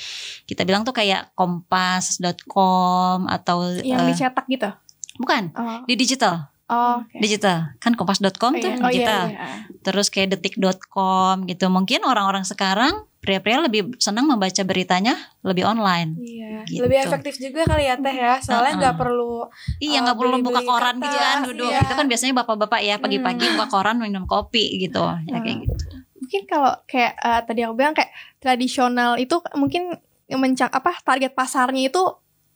kita 0.43 0.65
bilang 0.65 0.81
tuh 0.81 0.91
kayak 0.91 1.29
kompas.com 1.37 3.29
atau 3.29 3.57
Yang 3.79 4.01
eh, 4.01 4.07
dicetak 4.09 4.45
gitu. 4.49 4.69
bukan 5.15 5.53
Oh, 5.55 5.85
di 5.85 5.93
digital. 5.95 6.49
oh 6.65 7.05
oke. 7.05 7.13
Digital. 7.21 7.77
Kan 7.77 7.93
kompas.com 7.93 8.51
Oh, 8.51 8.59
tuh 8.59 8.73
iya. 8.73 8.81
Oh, 8.81 8.89
iya, 8.89 8.91
digital 8.91 9.23
iya. 9.29 9.45
terus 9.85 10.09
kayak 10.09 10.33
detik.com 10.33 11.45
gitu. 11.45 11.69
Mungkin 11.69 12.01
orang-orang 12.03 12.41
sekarang 12.41 13.05
pria-pria 13.25 13.57
lebih 13.65 13.97
senang 13.97 14.29
membaca 14.29 14.61
beritanya 14.61 15.17
lebih 15.41 15.65
online. 15.65 16.13
Iya. 16.21 16.61
Gitu. 16.69 16.85
Lebih 16.85 16.97
efektif 17.09 17.41
juga 17.41 17.65
kali 17.65 17.89
ya 17.89 17.97
Teh 17.97 18.13
ya. 18.13 18.37
Soalnya 18.37 18.73
nggak 18.77 18.93
Uh-uh. 18.93 19.01
perlu 19.01 19.35
Iya 19.81 19.97
Oh, 19.97 20.01
nggak 20.05 20.17
perlu 20.21 20.35
buka 20.45 20.61
koran 20.61 20.95
gitu 21.01 21.17
kan 21.17 21.37
duduk. 21.41 21.69
iya. 21.73 21.81
Itu 21.81 21.93
kan 21.97 22.05
biasanya 22.05 22.33
bapak-bapak 22.45 22.81
ya 22.85 22.95
pagi-pagi 23.01 23.45
buka 23.57 23.67
koran 23.73 23.97
minum 23.97 24.29
kopi 24.29 24.77
gitu. 24.77 25.01
Ya 25.25 25.41
kayak 25.41 25.65
gitu. 25.65 25.73
Mungkin 26.21 26.41
kalau 26.45 26.73
kayak 26.85 27.13
eh, 27.17 27.41
tadi 27.49 27.59
aku 27.65 27.73
bilang 27.73 27.97
kayak 27.97 28.13
tradisional 28.37 29.17
itu 29.17 29.41
mungkin 29.57 29.97
mencak 30.29 30.69
apa 30.73 31.01
target 31.01 31.33
pasarnya 31.33 31.89
itu 31.89 32.01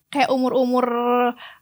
kayak 0.10 0.30
umur-umur 0.34 0.86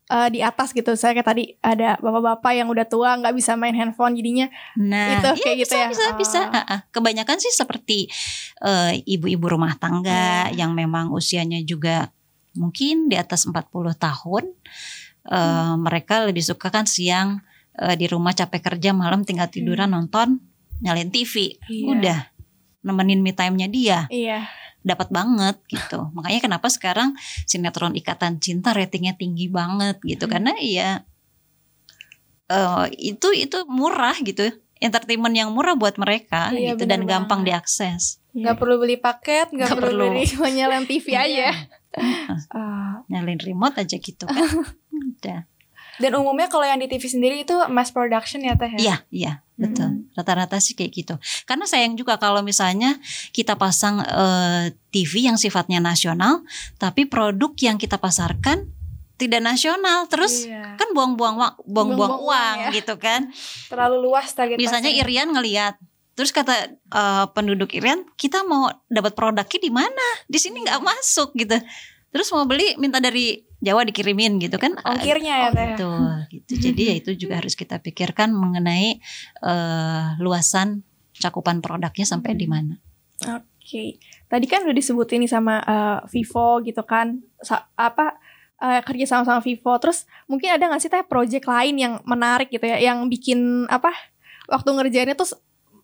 eh, 0.08 0.30
di 0.32 0.40
atas 0.44 0.72
gitu. 0.72 0.96
Saya 0.96 1.14
kayak 1.16 1.28
tadi 1.28 1.44
ada 1.60 2.00
bapak-bapak 2.00 2.52
yang 2.56 2.68
udah 2.72 2.86
tua 2.88 3.16
nggak 3.20 3.36
bisa 3.36 3.54
main 3.60 3.76
handphone 3.76 4.16
jadinya 4.16 4.48
Nah, 4.80 5.20
Itu 5.20 5.30
iya, 5.36 5.44
kayak 5.44 5.58
gitu 5.64 5.74
bisa, 5.74 5.78
ya? 5.78 5.88
Bisa, 5.92 6.06
bisa. 6.16 6.40
Oh. 6.48 6.54
Ha-ha. 6.54 6.78
Kebanyakan 6.92 7.38
sih 7.40 7.54
seperti 7.54 8.08
eh, 8.64 8.94
ibu-ibu 9.06 9.46
rumah 9.48 9.76
tangga 9.76 10.48
yang 10.56 10.72
memang 10.72 11.12
usianya 11.12 11.62
juga 11.64 12.12
mungkin 12.58 13.12
di 13.12 13.16
atas 13.20 13.46
40 13.46 13.68
tahun. 13.98 14.44
Eh, 15.28 15.74
Mereka 15.78 16.32
lebih 16.32 16.44
suka 16.44 16.72
kan 16.72 16.88
siang 16.88 17.44
eh, 17.78 17.96
di 18.00 18.08
rumah 18.08 18.32
capek 18.32 18.74
kerja 18.74 18.96
malam 18.96 19.28
tinggal 19.28 19.52
tiduran 19.52 19.92
nonton 19.92 20.40
nyalain 20.82 21.12
TV. 21.12 21.58
Iya. 21.68 21.86
Udah 21.92 22.20
nemenin 22.88 23.20
me 23.20 23.36
time-nya 23.36 23.68
dia 23.68 24.00
iya. 24.08 24.48
Dapat 24.88 25.08
banget 25.10 25.60
gitu. 25.68 26.08
Makanya 26.12 26.40
kenapa 26.42 26.68
sekarang 26.68 27.12
sinetron 27.44 27.94
Ikatan 27.94 28.40
Cinta 28.40 28.72
ratingnya 28.72 29.14
tinggi 29.14 29.48
banget 29.48 30.00
gitu 30.02 30.26
karena 30.26 30.56
ya 30.58 31.04
eh, 32.48 32.86
itu 32.94 33.28
itu 33.34 33.58
murah 33.68 34.16
gitu. 34.18 34.48
Entertainment 34.78 35.34
yang 35.34 35.50
murah 35.50 35.74
buat 35.74 35.98
mereka 35.98 36.54
Iya, 36.54 36.72
gitu 36.72 36.86
dan 36.86 37.02
gampang 37.04 37.42
banget. 37.42 37.66
diakses. 37.66 38.22
nggak 38.30 38.54
perlu 38.56 38.78
beli 38.78 38.96
paket, 38.96 39.50
nggak 39.50 39.66
Nggak 39.68 39.82
perlu, 39.82 40.06
perlu. 40.06 40.22
beli. 40.22 40.54
Nyalain 40.56 40.86
TV 40.86 41.06
aja. 41.12 41.50
Heeh. 41.50 42.30
Ah, 42.54 43.02
Nyalain 43.10 43.42
remote 43.42 43.82
aja 43.82 43.98
gitu 43.98 44.24
kan. 44.24 44.38
Udah. 45.10 45.50
Dan 45.98 46.12
umumnya 46.14 46.46
kalau 46.46 46.62
yang 46.62 46.78
di 46.78 46.86
TV 46.86 47.02
sendiri 47.02 47.42
itu 47.42 47.58
mass 47.68 47.90
production 47.90 48.38
ya 48.40 48.54
Teh 48.54 48.70
ya. 48.70 48.78
Iya, 48.78 48.96
iya, 49.10 49.32
betul. 49.58 49.90
Rata-rata 50.14 50.62
sih 50.62 50.78
kayak 50.78 50.92
gitu. 50.94 51.16
Karena 51.50 51.66
sayang 51.66 51.98
juga 51.98 52.16
kalau 52.22 52.46
misalnya 52.46 52.96
kita 53.34 53.58
pasang 53.58 54.00
eh, 54.06 54.72
TV 54.94 55.28
yang 55.28 55.36
sifatnya 55.36 55.82
nasional, 55.82 56.46
tapi 56.78 57.10
produk 57.10 57.52
yang 57.60 57.82
kita 57.82 57.98
pasarkan 57.98 58.70
tidak 59.18 59.42
nasional, 59.42 60.06
terus 60.06 60.46
Iya. 60.46 60.78
kan 60.78 60.94
buang-buang 60.94 61.42
buang-buang 61.66 62.22
uang 62.22 62.26
uang 62.30 62.58
ya. 62.70 62.72
gitu 62.78 62.96
kan. 63.02 63.34
terlalu 63.66 64.06
luas 64.06 64.30
target 64.30 64.62
Misalnya 64.62 64.94
pasarnya. 64.94 65.04
Irian 65.10 65.30
ngeliat 65.34 65.76
Terus 66.18 66.34
kata 66.34 66.74
eh, 66.74 67.26
penduduk 67.38 67.78
Irian, 67.78 68.02
kita 68.18 68.42
mau 68.42 68.74
dapat 68.90 69.14
produknya 69.14 69.62
di 69.62 69.70
mana? 69.70 70.06
Di 70.26 70.42
sini 70.42 70.66
nggak 70.66 70.82
masuk 70.82 71.30
gitu. 71.38 71.62
Terus 72.10 72.34
mau 72.34 72.42
beli 72.50 72.74
minta 72.82 72.98
dari 72.98 73.38
Jawa 73.58 73.82
dikirimin 73.84 74.38
gitu 74.38 74.56
kan? 74.56 74.78
ongkirnya 74.78 75.34
ya 75.34 75.44
Oh, 75.44 75.52
Teh. 75.52 75.66
betul 75.74 76.06
gitu. 76.30 76.52
Jadi 76.62 76.82
ya 76.84 76.96
itu 76.96 77.12
juga 77.18 77.42
harus 77.42 77.54
kita 77.54 77.78
pikirkan 77.78 78.30
mengenai 78.30 79.02
eh, 79.42 80.08
luasan 80.18 80.86
cakupan 81.14 81.58
produknya 81.60 82.06
sampai 82.06 82.38
di 82.38 82.46
mana. 82.46 82.78
Oke, 83.18 83.98
tadi 84.30 84.46
kan 84.46 84.62
udah 84.62 84.72
disebutin 84.72 85.26
nih 85.26 85.32
sama 85.32 85.58
eh, 85.60 86.00
Vivo 86.08 86.62
gitu 86.62 86.86
kan, 86.86 87.18
Sa- 87.42 87.66
apa 87.74 88.22
eh, 88.58 88.86
kerja 88.86 89.06
sama 89.10 89.26
sama 89.26 89.42
Vivo. 89.42 89.74
Terus 89.82 90.06
mungkin 90.26 90.54
ada 90.54 90.70
nggak 90.70 90.78
sih 90.80 90.88
teh 90.88 91.02
project 91.02 91.46
lain 91.46 91.76
yang 91.76 91.94
menarik 92.06 92.48
gitu 92.48 92.62
ya, 92.64 92.78
yang 92.78 93.10
bikin 93.10 93.66
apa 93.68 93.90
waktu 94.46 94.70
ngerjainnya 94.70 95.18
tuh 95.18 95.34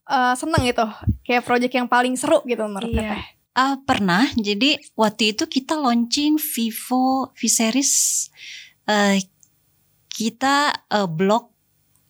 eh, 0.06 0.36
seneng 0.38 0.62
gitu, 0.62 0.86
kayak 1.26 1.42
project 1.42 1.74
yang 1.74 1.90
paling 1.90 2.14
seru 2.14 2.46
gitu 2.46 2.62
menurut 2.64 2.86
Iya. 2.88 3.02
teteh. 3.02 3.24
Ah, 3.54 3.78
pernah. 3.86 4.26
Jadi 4.34 4.82
waktu 4.98 5.38
itu 5.38 5.46
kita 5.46 5.78
launching 5.78 6.42
Vivo 6.42 7.30
V 7.38 7.40
Series. 7.46 8.28
Eh, 8.90 9.22
kita 10.10 10.74
eh, 10.90 11.06
blok 11.06 11.54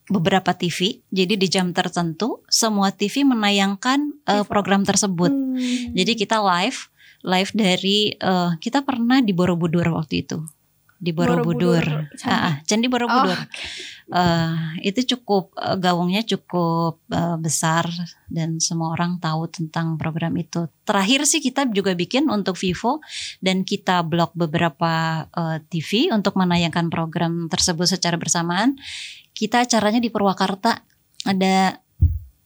beberapa 0.08 0.56
TV. 0.56 1.04
Jadi 1.12 1.36
di 1.36 1.48
jam 1.48 1.76
tertentu 1.76 2.40
semua 2.48 2.92
TV 2.96 3.28
menayangkan 3.28 4.00
eh, 4.24 4.40
Vivo. 4.40 4.48
program 4.48 4.88
tersebut. 4.88 5.28
Hmm. 5.28 5.92
Jadi 5.92 6.12
kita 6.16 6.40
live, 6.40 6.88
live 7.20 7.50
dari 7.52 8.16
eh, 8.16 8.50
kita 8.56 8.80
pernah 8.80 9.20
di 9.20 9.36
Borobudur 9.36 9.84
waktu 9.92 10.24
itu. 10.24 10.40
Di 11.04 11.12
Borobudur. 11.12 11.84
Borobudur, 11.84 12.16
Candi. 12.16 12.32
Ah, 12.32 12.40
ah, 12.48 12.54
Candi 12.64 12.86
Borobudur. 12.88 13.36
Oh, 13.36 13.44
Eh, 14.04 14.92
itu 14.92 15.16
cukup 15.16 15.56
eh, 15.56 15.80
gaungnya 15.80 16.20
cukup 16.28 17.00
eh, 17.08 17.40
besar 17.40 17.88
dan 18.28 18.60
semua 18.60 18.92
orang 18.92 19.16
tahu 19.16 19.48
tentang 19.48 19.96
program 19.96 20.36
itu. 20.36 20.68
Terakhir 20.84 21.24
sih 21.24 21.40
kita 21.40 21.64
juga 21.72 21.96
bikin 21.96 22.28
untuk 22.28 22.60
Vivo 22.60 23.00
dan 23.40 23.64
kita 23.64 24.04
blok 24.04 24.36
beberapa 24.36 25.24
eh, 25.32 25.58
TV 25.72 26.12
untuk 26.12 26.36
menayangkan 26.36 26.92
program 26.92 27.48
tersebut 27.48 27.96
secara 27.96 28.20
bersamaan. 28.20 28.76
Kita 29.32 29.64
acaranya 29.64 30.04
di 30.04 30.12
Purwakarta 30.12 30.84
ada 31.24 31.80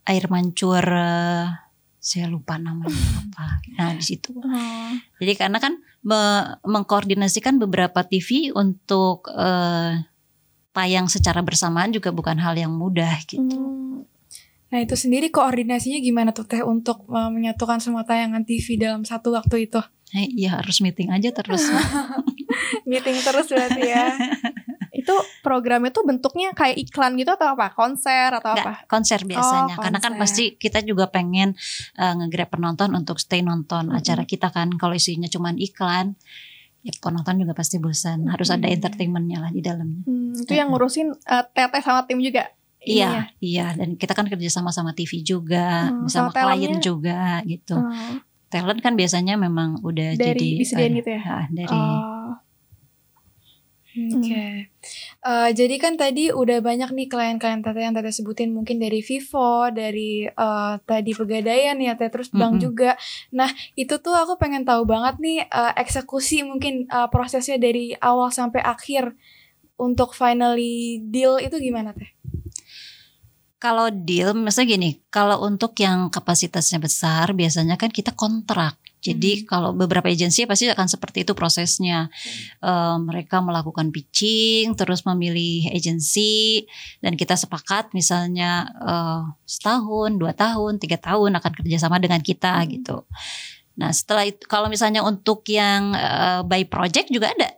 air 0.06 0.24
mancur 0.30 0.86
eh, 0.86 1.67
saya 1.98 2.30
lupa 2.30 2.56
namanya 2.56 2.94
apa. 3.26 3.62
Nah, 3.78 3.92
di 3.98 4.04
situ. 4.06 4.30
Oh. 4.34 4.92
Jadi 5.18 5.32
karena 5.34 5.58
kan 5.58 5.78
me- 6.02 6.58
mengkoordinasikan 6.64 7.58
beberapa 7.58 8.06
TV 8.06 8.54
untuk 8.54 9.26
eh, 9.34 10.02
tayang 10.72 11.10
secara 11.10 11.42
bersamaan 11.42 11.90
juga 11.90 12.14
bukan 12.14 12.38
hal 12.38 12.54
yang 12.54 12.70
mudah 12.70 13.18
gitu. 13.26 13.42
Hmm. 13.42 14.06
Nah 14.68 14.84
itu 14.84 14.94
sendiri 14.94 15.32
koordinasinya 15.32 15.96
gimana 15.98 16.30
tuh 16.36 16.44
Teh 16.44 16.60
untuk 16.60 17.08
uh, 17.08 17.32
menyatukan 17.32 17.80
semua 17.80 18.04
tayangan 18.04 18.44
TV 18.44 18.76
dalam 18.76 19.00
satu 19.00 19.32
waktu 19.32 19.64
itu? 19.64 19.80
Eh, 20.12 20.28
Iya 20.44 20.60
harus 20.60 20.84
meeting 20.84 21.08
aja 21.08 21.32
terus. 21.32 21.64
Meeting 22.88 23.16
terus 23.24 23.48
berarti 23.48 23.80
ya. 23.80 24.12
Itu 25.08 25.16
programnya 25.40 25.88
tuh 25.88 26.04
bentuknya 26.04 26.52
kayak 26.52 26.76
iklan 26.78 27.16
gitu 27.16 27.32
atau 27.32 27.48
apa? 27.50 27.72
Konser 27.72 28.28
atau 28.30 28.52
Nggak, 28.52 28.60
apa? 28.62 28.74
konser 28.86 29.24
biasanya 29.24 29.72
Oh, 29.72 29.80
karena 29.80 29.98
kan 29.98 30.12
konser. 30.12 30.20
pasti 30.20 30.44
kita 30.54 30.78
juga 30.82 31.08
pengen 31.08 31.56
eh, 31.94 32.12
nge-grab 32.14 32.50
penonton 32.50 32.92
untuk 32.92 33.16
stay 33.16 33.40
nonton 33.40 33.88
Mm-mm. 33.88 33.96
acara 33.96 34.22
kita 34.22 34.48
kan 34.48 34.68
kalau 34.72 34.92
isinya 34.92 35.24
cuman 35.26 35.56
iklan 35.56 36.12
ya 36.78 36.92
penonton 36.94 37.34
juga 37.36 37.52
pasti 37.52 37.76
bosan 37.76 38.28
harus 38.28 38.48
ada 38.48 38.64
Mm. 38.64 38.76
entertainmentnya 38.76 39.38
lah 39.40 39.50
di 39.50 39.58
dalamnya 39.58 40.04
Hmm, 40.04 40.36
itu 40.36 40.52
yang 40.52 40.68
ngurusin 40.68 41.08
eh, 41.10 41.44
teteh 41.48 41.80
sama 41.80 42.04
tim 42.04 42.20
juga. 42.20 42.52
ininya. 42.78 42.94
iya 42.94 43.10
iya 43.40 43.66
dan 43.74 43.94
kita 43.94 44.12
kan 44.12 44.28
kerja 44.28 44.46
sama 44.52 44.70
sama 44.70 44.92
TV 44.92 45.20
juga 45.20 45.90
Hmm, 45.90 46.06
sama 46.06 46.30
klien 46.30 46.78
juga 46.78 47.40
gitu 47.42 47.74
Oh, 47.74 48.14
talent 48.46 48.78
kan 48.78 48.94
biasanya 48.94 49.34
memang 49.34 49.82
udah 49.82 50.14
dari 50.14 50.38
jadi 50.38 50.48
disediain 50.56 50.92
eh, 50.92 50.96
gitu 50.96 51.10
ya. 51.10 51.22
ah, 51.26 51.46
dari 51.48 51.74
Oh. 51.74 52.17
Oke. 53.96 54.68
Eh, 55.24 55.50
jadi 55.56 55.74
kan 55.80 55.96
tadi 55.96 56.28
udah 56.28 56.60
banyak 56.60 56.92
nih 56.92 57.08
klien-klien 57.08 57.64
Teteh 57.64 57.82
yang 57.88 57.96
Teteh 57.96 58.12
sebutin 58.12 58.52
mungkin 58.52 58.76
dari 58.76 59.00
Vivo, 59.00 59.72
dari 59.72 60.28
eh, 60.28 60.74
tadi 60.84 61.10
Pegadaian 61.16 61.80
ya 61.80 61.96
Teh, 61.96 62.12
terus 62.12 62.28
Bank 62.28 62.60
Mm-mm. 62.60 62.62
juga. 62.62 62.90
Nah, 63.32 63.48
itu 63.74 63.96
tuh 63.98 64.14
aku 64.14 64.36
pengen 64.36 64.68
tahu 64.68 64.84
banget 64.84 65.16
nih 65.18 65.38
eh, 65.48 65.72
eksekusi 65.80 66.44
mungkin 66.44 66.86
eh, 66.86 67.08
prosesnya 67.08 67.56
dari 67.56 67.96
awal 67.98 68.28
sampai 68.28 68.60
akhir 68.60 69.16
untuk 69.80 70.12
finally 70.12 71.00
deal 71.08 71.40
itu 71.40 71.56
gimana 71.58 71.96
Teh? 71.96 72.10
Kalau 73.58 73.90
deal, 73.90 74.38
misalnya 74.38 74.78
gini, 74.78 74.90
kalau 75.10 75.42
untuk 75.42 75.74
yang 75.82 76.14
kapasitasnya 76.14 76.78
besar, 76.78 77.34
biasanya 77.34 77.74
kan 77.74 77.90
kita 77.90 78.14
kontrak. 78.14 78.78
Jadi 78.98 79.46
kalau 79.46 79.70
beberapa 79.70 80.10
agensi 80.10 80.42
pasti 80.42 80.66
akan 80.66 80.90
seperti 80.90 81.22
itu 81.22 81.32
prosesnya. 81.38 82.10
Uh, 82.58 82.98
mereka 82.98 83.38
melakukan 83.38 83.94
pitching, 83.94 84.74
terus 84.74 85.06
memilih 85.06 85.70
agensi, 85.70 86.66
dan 86.98 87.14
kita 87.14 87.38
sepakat 87.38 87.94
misalnya 87.94 88.66
uh, 88.82 89.22
setahun, 89.46 90.18
dua 90.18 90.34
tahun, 90.34 90.82
tiga 90.82 90.98
tahun 90.98 91.38
akan 91.38 91.52
kerjasama 91.62 92.02
dengan 92.02 92.18
kita 92.18 92.58
hmm. 92.58 92.66
gitu. 92.74 93.06
Nah 93.78 93.94
setelah 93.94 94.26
itu 94.26 94.42
kalau 94.50 94.66
misalnya 94.66 95.06
untuk 95.06 95.46
yang 95.46 95.94
uh, 95.94 96.42
by 96.42 96.66
project 96.66 97.14
juga 97.14 97.30
ada. 97.30 97.54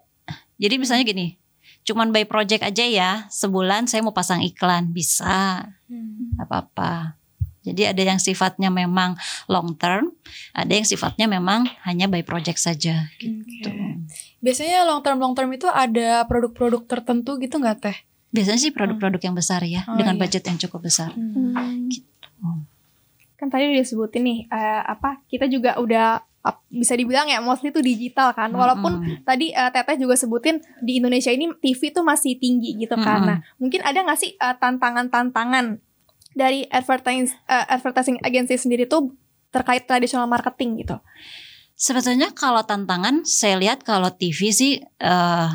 Jadi 0.61 0.76
misalnya 0.76 1.09
gini, 1.09 1.40
cuman 1.88 2.12
by 2.12 2.28
project 2.28 2.61
aja 2.61 2.85
ya, 2.85 3.11
sebulan 3.32 3.88
saya 3.88 4.04
mau 4.04 4.12
pasang 4.12 4.44
iklan 4.44 4.92
bisa, 4.92 5.64
hmm. 5.88 6.37
apa-apa. 6.37 7.20
Jadi 7.61 7.85
ada 7.85 8.02
yang 8.02 8.17
sifatnya 8.17 8.73
memang 8.73 9.21
long 9.45 9.76
term, 9.76 10.17
ada 10.57 10.73
yang 10.73 10.88
sifatnya 10.88 11.29
memang 11.29 11.69
hanya 11.85 12.09
by 12.09 12.25
project 12.25 12.57
saja 12.57 13.12
gitu. 13.21 13.69
Okay. 13.69 14.00
Biasanya 14.40 14.88
long 14.88 15.05
term 15.05 15.21
long 15.21 15.37
term 15.37 15.52
itu 15.52 15.69
ada 15.69 16.25
produk-produk 16.25 16.88
tertentu 16.88 17.37
gitu 17.37 17.61
nggak 17.61 17.79
teh? 17.85 17.97
Biasanya 18.33 18.61
sih 18.62 18.73
produk-produk 18.73 19.21
yang 19.21 19.37
besar 19.37 19.61
ya, 19.67 19.85
oh, 19.90 19.99
dengan 20.00 20.17
iya. 20.17 20.21
budget 20.25 20.43
yang 20.49 20.57
cukup 20.57 20.88
besar. 20.88 21.12
Hmm. 21.12 21.90
Gitu. 21.93 22.49
Kan 23.37 23.52
tadi 23.52 23.76
udah 23.76 23.85
sebutin 23.85 24.23
nih 24.25 24.38
uh, 24.49 24.83
apa 24.97 25.21
kita 25.29 25.45
juga 25.45 25.76
udah 25.76 26.25
bisa 26.73 26.97
dibilang 26.97 27.29
ya 27.29 27.37
mostly 27.45 27.69
itu 27.69 27.85
digital 27.85 28.33
kan 28.33 28.49
walaupun 28.49 29.05
-hmm. 29.05 29.29
tadi 29.29 29.52
uh, 29.52 29.69
Teteh 29.69 30.00
juga 30.00 30.17
sebutin 30.17 30.64
di 30.81 30.97
Indonesia 30.97 31.29
ini 31.29 31.52
TV 31.61 31.93
tuh 31.93 32.00
masih 32.00 32.40
tinggi 32.40 32.81
gitu 32.81 32.97
-hmm. 32.97 33.05
kan 33.05 33.21
nah 33.21 33.38
mungkin 33.61 33.85
ada 33.85 34.00
nggak 34.00 34.17
sih 34.17 34.40
uh, 34.40 34.57
tantangan-tantangan 34.57 35.85
dari 36.34 36.66
advertising 36.70 37.30
uh, 37.50 37.66
advertising 37.70 38.18
agency 38.22 38.56
sendiri 38.56 38.87
tuh 38.87 39.14
terkait 39.50 39.84
tradisional 39.87 40.30
marketing 40.30 40.87
gitu? 40.87 40.96
Sebetulnya 41.75 42.30
kalau 42.37 42.60
tantangan 42.60 43.25
saya 43.25 43.56
lihat 43.56 43.82
kalau 43.82 44.12
TV 44.12 44.52
sih 44.52 44.84
uh, 45.00 45.49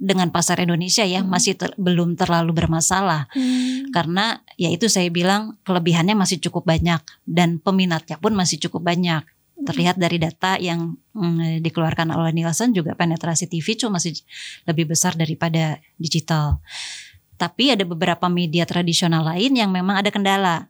dengan 0.00 0.32
pasar 0.32 0.56
Indonesia 0.64 1.04
ya 1.04 1.20
hmm. 1.20 1.28
masih 1.28 1.60
ter, 1.60 1.76
belum 1.76 2.16
terlalu 2.16 2.56
bermasalah 2.56 3.28
hmm. 3.36 3.92
karena 3.92 4.40
ya 4.56 4.72
itu 4.72 4.88
saya 4.88 5.12
bilang 5.12 5.60
kelebihannya 5.68 6.16
masih 6.16 6.40
cukup 6.40 6.64
banyak 6.64 7.04
dan 7.28 7.60
peminatnya 7.60 8.16
pun 8.16 8.32
masih 8.32 8.56
cukup 8.56 8.88
banyak 8.88 9.20
hmm. 9.20 9.68
terlihat 9.68 10.00
dari 10.00 10.16
data 10.16 10.56
yang 10.56 10.96
mm, 11.12 11.60
dikeluarkan 11.60 12.16
oleh 12.16 12.32
Nielsen 12.32 12.72
juga 12.72 12.96
penetrasi 12.96 13.44
TV 13.44 13.76
cuma 13.76 14.00
masih 14.00 14.16
lebih 14.64 14.88
besar 14.88 15.12
daripada 15.20 15.76
digital. 16.00 16.64
Tapi 17.40 17.72
ada 17.72 17.88
beberapa 17.88 18.28
media 18.28 18.68
tradisional 18.68 19.24
lain 19.24 19.56
yang 19.56 19.72
memang 19.72 19.96
ada 19.96 20.12
kendala. 20.12 20.68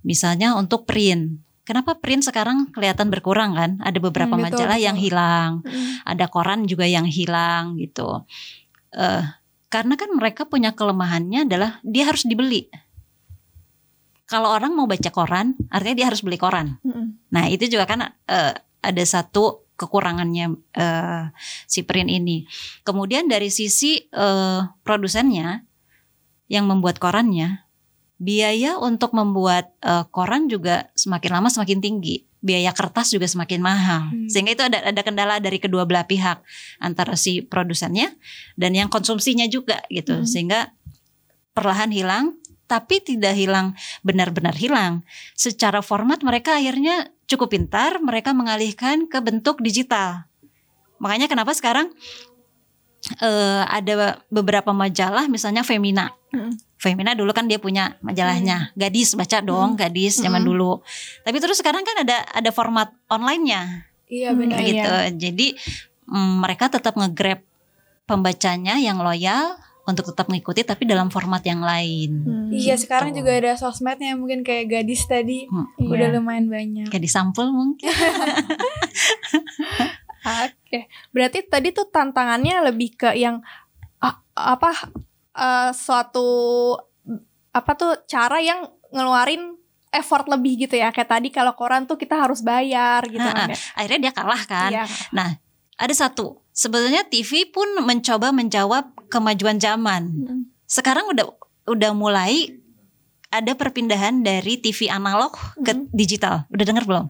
Misalnya 0.00 0.56
untuk 0.56 0.88
print. 0.88 1.44
Kenapa 1.68 1.98
print 1.98 2.24
sekarang 2.24 2.72
kelihatan 2.72 3.12
berkurang 3.12 3.52
kan? 3.52 3.76
Ada 3.84 4.00
beberapa 4.00 4.32
hmm, 4.32 4.48
majalah 4.48 4.80
betul. 4.80 4.86
yang 4.88 4.96
hilang, 4.96 5.50
hmm. 5.66 6.08
ada 6.08 6.24
koran 6.30 6.64
juga 6.64 6.88
yang 6.88 7.04
hilang 7.04 7.76
gitu. 7.76 8.24
Uh, 8.96 9.26
karena 9.66 9.98
kan 9.98 10.08
mereka 10.14 10.46
punya 10.46 10.72
kelemahannya 10.72 11.44
adalah 11.44 11.82
dia 11.82 12.06
harus 12.06 12.22
dibeli. 12.22 12.70
Kalau 14.30 14.54
orang 14.54 14.78
mau 14.78 14.86
baca 14.86 15.10
koran, 15.10 15.58
artinya 15.68 15.96
dia 15.98 16.06
harus 16.06 16.22
beli 16.22 16.38
koran. 16.38 16.78
Hmm. 16.86 17.18
Nah 17.34 17.50
itu 17.50 17.66
juga 17.66 17.90
kan 17.90 18.14
uh, 18.14 18.52
ada 18.80 19.04
satu 19.04 19.66
kekurangannya 19.74 20.54
uh, 20.78 21.34
si 21.66 21.82
print 21.82 22.14
ini. 22.14 22.46
Kemudian 22.86 23.26
dari 23.26 23.50
sisi 23.50 24.06
uh, 24.14 24.62
produsennya, 24.86 25.65
yang 26.46 26.66
membuat 26.70 27.02
korannya, 27.02 27.66
biaya 28.16 28.80
untuk 28.80 29.12
membuat 29.12 29.76
uh, 29.84 30.08
koran 30.08 30.48
juga 30.48 30.88
semakin 30.96 31.30
lama 31.40 31.48
semakin 31.52 31.78
tinggi. 31.82 32.24
Biaya 32.40 32.70
kertas 32.70 33.10
juga 33.10 33.26
semakin 33.26 33.58
mahal. 33.58 34.02
Hmm. 34.12 34.28
Sehingga 34.30 34.52
itu 34.54 34.62
ada 34.62 34.78
ada 34.78 35.02
kendala 35.02 35.42
dari 35.42 35.58
kedua 35.58 35.82
belah 35.82 36.06
pihak 36.06 36.40
antara 36.78 37.18
si 37.18 37.42
produsennya 37.42 38.14
dan 38.54 38.76
yang 38.76 38.86
konsumsinya 38.86 39.50
juga 39.50 39.82
gitu. 39.90 40.22
Hmm. 40.22 40.28
Sehingga 40.28 40.70
perlahan 41.56 41.90
hilang 41.90 42.38
tapi 42.66 43.02
tidak 43.02 43.34
hilang 43.34 43.74
benar-benar 44.02 44.54
hilang. 44.54 45.06
Secara 45.38 45.82
format 45.82 46.22
mereka 46.22 46.58
akhirnya 46.58 47.14
cukup 47.30 47.54
pintar, 47.54 48.02
mereka 48.02 48.34
mengalihkan 48.34 49.06
ke 49.06 49.18
bentuk 49.22 49.62
digital. 49.62 50.26
Makanya 50.98 51.30
kenapa 51.30 51.54
sekarang 51.54 51.94
uh, 53.22 53.64
ada 53.68 54.20
beberapa 54.28 54.74
majalah 54.74 55.30
misalnya 55.30 55.62
Femina. 55.62 56.12
Hmm. 56.30 56.54
Femina 56.76 57.16
dulu 57.16 57.32
kan 57.32 57.48
dia 57.48 57.56
punya 57.56 57.96
majalahnya. 58.04 58.70
Hmm. 58.70 58.76
Gadis 58.76 59.16
baca 59.16 59.40
dong, 59.40 59.74
hmm. 59.74 59.80
Gadis 59.80 60.20
zaman 60.20 60.44
hmm. 60.44 60.50
dulu. 60.50 60.72
Tapi 61.24 61.36
terus 61.40 61.58
sekarang 61.58 61.86
kan 61.86 62.04
ada 62.04 62.26
ada 62.34 62.50
format 62.52 62.92
online-nya. 63.08 63.88
Iya 64.06 64.36
benar 64.36 64.58
gitu. 64.62 64.78
Iya. 64.78 65.10
Jadi 65.14 65.56
mm, 66.06 66.32
mereka 66.38 66.70
tetap 66.70 66.94
ngegrab 66.94 67.42
pembacanya 68.06 68.78
yang 68.78 69.02
loyal 69.02 69.58
untuk 69.86 70.10
tetap 70.10 70.26
mengikuti 70.26 70.66
tapi 70.66 70.82
dalam 70.86 71.10
format 71.10 71.42
yang 71.46 71.62
lain. 71.62 72.26
Hmm. 72.26 72.50
Iya, 72.50 72.74
sekarang 72.74 73.14
juga 73.14 73.34
ada 73.34 73.54
sosmednya 73.54 74.18
mungkin 74.18 74.42
kayak 74.42 74.66
gadis 74.66 75.06
tadi 75.06 75.46
hmm. 75.46 75.90
udah 75.90 76.08
iya. 76.10 76.14
lumayan 76.14 76.50
banyak. 76.50 76.90
Kayak 76.90 77.04
di 77.06 77.10
sampul 77.10 77.54
mungkin. 77.54 77.86
Oke, 80.26 80.90
berarti 81.14 81.46
tadi 81.46 81.70
tuh 81.70 81.86
tantangannya 81.86 82.66
lebih 82.66 82.98
ke 82.98 83.14
yang 83.14 83.38
uh, 84.02 84.16
apa 84.34 84.74
uh, 85.38 85.70
suatu 85.70 86.26
apa 87.54 87.72
tuh 87.78 87.92
cara 88.10 88.42
yang 88.42 88.66
ngeluarin 88.90 89.56
effort 89.94 90.28
lebih 90.28 90.68
gitu 90.68 90.76
ya 90.76 90.92
kayak 90.92 91.08
tadi 91.08 91.28
kalau 91.32 91.56
koran 91.56 91.88
tuh 91.88 91.96
kita 91.96 92.20
harus 92.20 92.44
bayar 92.44 93.00
gitu 93.08 93.24
nah, 93.24 93.32
kan 93.32 93.48
ya. 93.54 93.58
akhirnya 93.80 94.00
dia 94.08 94.12
kalah 94.12 94.42
kan 94.44 94.70
iya. 94.72 94.84
nah 95.08 95.40
ada 95.80 95.94
satu 95.96 96.44
sebetulnya 96.52 97.04
TV 97.08 97.48
pun 97.48 97.64
mencoba 97.80 98.28
menjawab 98.32 98.92
kemajuan 99.08 99.56
zaman 99.56 100.12
hmm. 100.12 100.42
sekarang 100.68 101.08
udah 101.08 101.32
udah 101.72 101.92
mulai 101.96 102.60
ada 103.32 103.56
perpindahan 103.56 104.20
dari 104.20 104.60
TV 104.60 104.92
analog 104.92 105.32
ke 105.64 105.72
hmm. 105.72 105.88
digital 105.96 106.44
udah 106.52 106.64
dengar 106.68 106.84
belum 106.84 107.06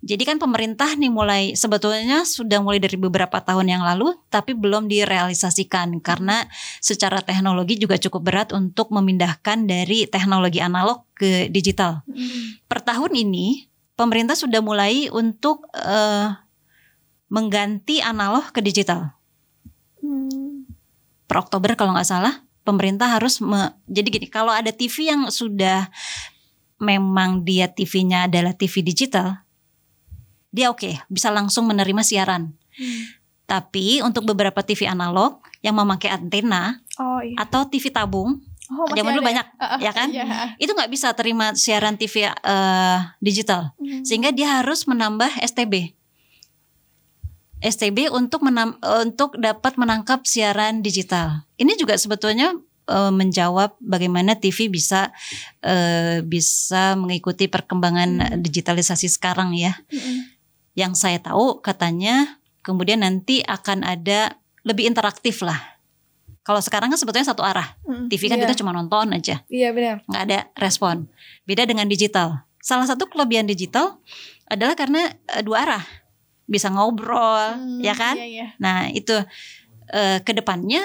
jadi 0.00 0.22
kan 0.24 0.40
pemerintah 0.40 0.96
nih 0.96 1.12
mulai 1.12 1.52
sebetulnya 1.52 2.24
sudah 2.24 2.64
mulai 2.64 2.80
dari 2.80 2.96
beberapa 2.96 3.36
tahun 3.44 3.68
yang 3.68 3.84
lalu 3.84 4.16
tapi 4.32 4.56
belum 4.56 4.88
direalisasikan 4.88 6.00
karena 6.00 6.48
secara 6.80 7.20
teknologi 7.20 7.76
juga 7.76 8.00
cukup 8.00 8.20
berat 8.24 8.48
untuk 8.56 8.88
memindahkan 8.96 9.68
dari 9.68 10.08
teknologi 10.08 10.56
analog 10.64 11.04
ke 11.12 11.52
digital. 11.52 12.00
Hmm. 12.08 12.56
Per 12.64 12.80
tahun 12.80 13.12
ini 13.12 13.68
pemerintah 13.92 14.32
sudah 14.32 14.64
mulai 14.64 15.12
untuk 15.12 15.68
uh, 15.76 16.32
mengganti 17.28 18.00
analog 18.00 18.48
ke 18.56 18.64
digital. 18.64 19.12
Hmm. 20.00 20.64
Per 21.28 21.36
Oktober 21.36 21.76
kalau 21.76 21.92
nggak 21.92 22.08
salah 22.08 22.40
pemerintah 22.64 23.20
harus 23.20 23.44
me, 23.44 23.76
jadi 23.84 24.08
gini 24.08 24.32
kalau 24.32 24.52
ada 24.56 24.72
TV 24.72 25.12
yang 25.12 25.28
sudah 25.28 25.92
memang 26.80 27.44
dia 27.44 27.68
TV-nya 27.68 28.24
adalah 28.24 28.56
TV 28.56 28.80
digital 28.80 29.49
dia 30.50 30.66
oke 30.70 30.82
okay, 30.82 30.94
bisa 31.06 31.30
langsung 31.30 31.66
menerima 31.70 32.02
siaran. 32.02 32.54
Hmm. 32.74 33.02
Tapi 33.46 33.98
untuk 34.06 34.26
beberapa 34.26 34.62
TV 34.62 34.86
analog 34.86 35.42
yang 35.58 35.74
memakai 35.74 36.14
antena 36.14 36.78
oh, 37.02 37.18
iya. 37.18 37.34
atau 37.42 37.66
TV 37.66 37.90
tabung, 37.90 38.38
oh, 38.70 38.86
zaman 38.94 39.10
dulu 39.18 39.26
banyak 39.26 39.46
uh, 39.58 39.78
ya 39.82 39.90
kan, 39.90 40.06
iya. 40.14 40.54
itu 40.54 40.70
nggak 40.70 40.90
bisa 40.90 41.10
terima 41.18 41.50
siaran 41.58 41.98
TV 41.98 42.30
uh, 42.30 42.30
eh, 42.30 42.98
digital, 43.18 43.74
hmm. 43.82 44.06
sehingga 44.06 44.30
dia 44.30 44.62
harus 44.62 44.86
menambah 44.86 45.42
STB. 45.42 45.98
STB 47.60 48.08
untuk 48.14 48.40
menam, 48.40 48.78
untuk 49.04 49.36
dapat 49.36 49.76
menangkap 49.76 50.24
siaran 50.24 50.80
digital. 50.80 51.44
Ini 51.60 51.76
juga 51.76 51.98
sebetulnya 51.98 52.56
uh, 52.88 53.12
menjawab 53.12 53.76
bagaimana 53.82 54.38
TV 54.38 54.72
bisa 54.72 55.12
uh, 55.66 56.24
bisa 56.24 56.94
mengikuti 56.96 57.50
perkembangan 57.50 58.10
hmm. 58.16 58.38
digitalisasi 58.46 59.10
sekarang 59.10 59.58
ya. 59.58 59.74
Hmm 59.90 60.39
yang 60.78 60.94
saya 60.94 61.18
tahu 61.18 61.58
katanya 61.60 62.40
kemudian 62.62 63.02
nanti 63.02 63.42
akan 63.44 63.82
ada 63.82 64.38
lebih 64.62 64.86
interaktif 64.86 65.40
lah. 65.40 65.58
Kalau 66.40 66.60
sekarang 66.60 66.88
kan 66.88 66.98
sebetulnya 66.98 67.30
satu 67.30 67.44
arah. 67.44 67.76
Hmm, 67.84 68.08
TV 68.08 68.26
kan 68.32 68.40
iya. 68.40 68.48
kita 68.48 68.58
cuma 68.58 68.72
nonton 68.72 69.12
aja. 69.12 69.44
Iya 69.46 69.70
benar. 69.76 70.02
Nggak 70.08 70.22
ada 70.24 70.38
respon. 70.56 71.06
Beda 71.44 71.68
dengan 71.68 71.86
digital. 71.86 72.48
Salah 72.60 72.88
satu 72.88 73.08
kelebihan 73.08 73.44
digital 73.44 74.00
adalah 74.48 74.74
karena 74.74 75.14
uh, 75.36 75.42
dua 75.44 75.68
arah. 75.68 75.84
Bisa 76.50 76.66
ngobrol, 76.72 77.54
hmm, 77.54 77.80
ya 77.84 77.94
kan? 77.94 78.18
Iya, 78.18 78.26
iya. 78.26 78.46
Nah, 78.58 78.90
itu 78.90 79.14
uh, 79.94 80.18
ke 80.26 80.32
depannya 80.34 80.82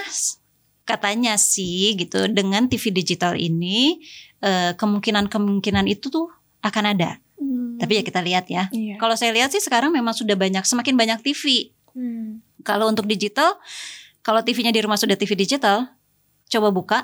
katanya 0.85 1.33
sih 1.41 1.97
gitu 1.97 2.29
dengan 2.29 2.69
TV 2.69 2.93
digital 2.93 3.33
ini 3.33 3.97
uh, 4.45 4.77
kemungkinan-kemungkinan 4.77 5.89
itu 5.89 6.13
tuh 6.13 6.29
akan 6.61 6.93
ada. 6.93 7.17
Hmm. 7.35 7.75
Tapi 7.77 7.99
ya 7.99 8.03
kita 8.03 8.19
lihat 8.23 8.45
ya. 8.47 8.71
Iya. 8.71 8.95
Kalau 8.95 9.15
saya 9.19 9.35
lihat 9.35 9.51
sih 9.51 9.59
sekarang 9.59 9.91
memang 9.91 10.15
sudah 10.15 10.35
banyak, 10.35 10.63
semakin 10.63 10.95
banyak 10.95 11.19
TV. 11.21 11.71
Hmm. 11.91 12.39
Kalau 12.63 12.87
untuk 12.89 13.05
digital, 13.05 13.59
kalau 14.25 14.41
TV-nya 14.41 14.73
di 14.73 14.81
rumah 14.81 14.97
sudah 14.97 15.13
TV 15.19 15.35
digital, 15.37 15.91
coba 16.49 16.69
buka, 16.73 16.99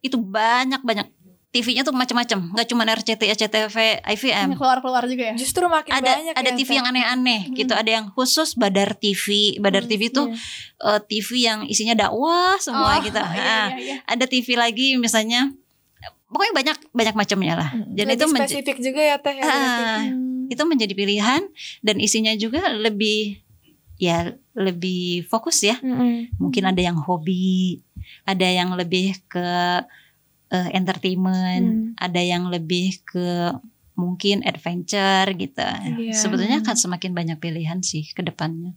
itu 0.00 0.14
banyak 0.20 0.80
banyak 0.84 1.08
TV-nya 1.56 1.88
tuh 1.88 1.96
macam-macam, 1.96 2.52
nggak 2.52 2.68
cuma 2.68 2.84
RCTI, 2.84 3.32
SCTV, 3.32 3.76
IVM. 4.04 4.60
Keluar-keluar 4.60 5.08
juga 5.08 5.32
ya. 5.32 5.34
Justru 5.40 5.64
makin 5.72 5.88
Ada 5.88 6.12
banyak 6.20 6.34
ada 6.36 6.50
ya, 6.52 6.56
TV 6.58 6.68
yang 6.76 6.86
aneh-aneh 6.92 7.40
gitu. 7.56 7.72
Ada 7.72 7.90
yang 7.96 8.06
khusus 8.12 8.52
Badar 8.60 8.92
TV. 8.92 9.56
Badar 9.56 9.88
Hmm, 9.88 9.90
TV 9.90 10.12
itu 10.12 10.22
iya. 10.28 10.36
eh, 10.84 11.00
TV 11.08 11.28
yang 11.48 11.60
isinya 11.64 11.96
dakwah 11.96 12.60
semua 12.60 13.00
Oh, 13.00 13.00
gitu. 13.00 13.16
iya, 13.32 13.32
Nah, 13.32 13.66
iya, 13.72 13.76
iya. 13.80 13.96
Ada 14.04 14.28
TV 14.28 14.52
lagi 14.52 15.00
misalnya 15.00 15.48
pokoknya 16.36 16.52
banyak 16.52 16.76
banyak 16.92 17.16
macamnya 17.16 17.54
lah. 17.56 17.70
Dan 17.88 18.12
Lebih 18.12 18.20
itu 18.20 18.24
spesifik 18.28 18.76
juga 18.84 19.00
ya 19.00 19.16
Teh 19.16 19.40
ya 19.40 19.44
Hmm. 19.48 20.52
itu 20.52 20.62
menjadi 20.68 20.92
pilihan 20.92 21.42
dan 21.80 21.96
isinya 21.98 22.36
juga 22.36 22.68
lebih 22.70 23.40
ya 23.96 24.36
lebih 24.52 25.24
fokus 25.26 25.64
ya. 25.64 25.80
Mm-mm. 25.80 26.36
Mungkin 26.36 26.68
ada 26.68 26.78
yang 26.84 27.00
hobi, 27.00 27.80
ada 28.28 28.44
yang 28.44 28.76
lebih 28.76 29.16
ke 29.26 29.48
eh, 30.46 30.68
entertainment, 30.76 31.96
Hmm. 31.96 31.98
ada 31.98 32.20
yang 32.22 32.46
lebih 32.52 33.02
ke 33.02 33.56
mungkin 33.96 34.44
adventure 34.44 35.32
gitu. 35.34 35.66
Iya. 35.98 36.12
Sebetulnya 36.14 36.60
kan 36.62 36.76
semakin 36.76 37.16
banyak 37.16 37.40
pilihan 37.40 37.80
sih 37.80 38.04
ke 38.12 38.20
depannya. 38.22 38.76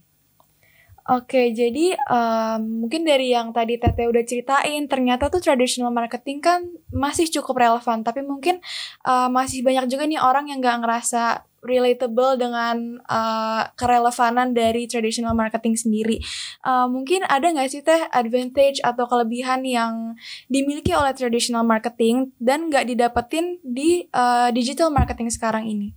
Oke, 1.08 1.56
jadi 1.56 1.96
em, 1.96 2.60
mungkin 2.84 3.08
dari 3.08 3.32
yang 3.32 3.56
tadi 3.56 3.80
Tete 3.80 4.04
udah 4.04 4.20
ceritain, 4.20 4.84
ternyata 4.84 5.32
tuh 5.32 5.40
traditional 5.40 5.88
marketing 5.88 6.44
kan 6.44 6.60
masih 6.92 7.24
cukup 7.32 7.56
relevan, 7.56 8.04
tapi 8.04 8.20
mungkin 8.20 8.60
eh, 9.08 9.28
masih 9.32 9.64
banyak 9.64 9.88
juga 9.88 10.04
nih 10.04 10.20
orang 10.20 10.52
yang 10.52 10.60
nggak 10.60 10.84
ngerasa 10.84 11.48
relatable 11.64 12.36
dengan 12.36 13.00
eh, 13.00 13.62
kerelevanan 13.80 14.52
dari 14.52 14.84
traditional 14.84 15.32
marketing 15.32 15.80
sendiri. 15.80 16.20
Eh, 16.68 16.86
mungkin 16.92 17.24
ada 17.24 17.48
nggak 17.48 17.68
sih 17.72 17.80
teh 17.80 18.04
advantage 18.12 18.84
atau 18.84 19.08
kelebihan 19.08 19.64
yang 19.64 20.14
dimiliki 20.52 20.92
oleh 20.92 21.16
traditional 21.16 21.64
marketing 21.64 22.36
dan 22.36 22.68
nggak 22.68 22.84
didapetin 22.84 23.56
di 23.64 24.04
eh, 24.04 24.48
digital 24.52 24.92
marketing 24.92 25.32
sekarang 25.32 25.64
ini? 25.64 25.96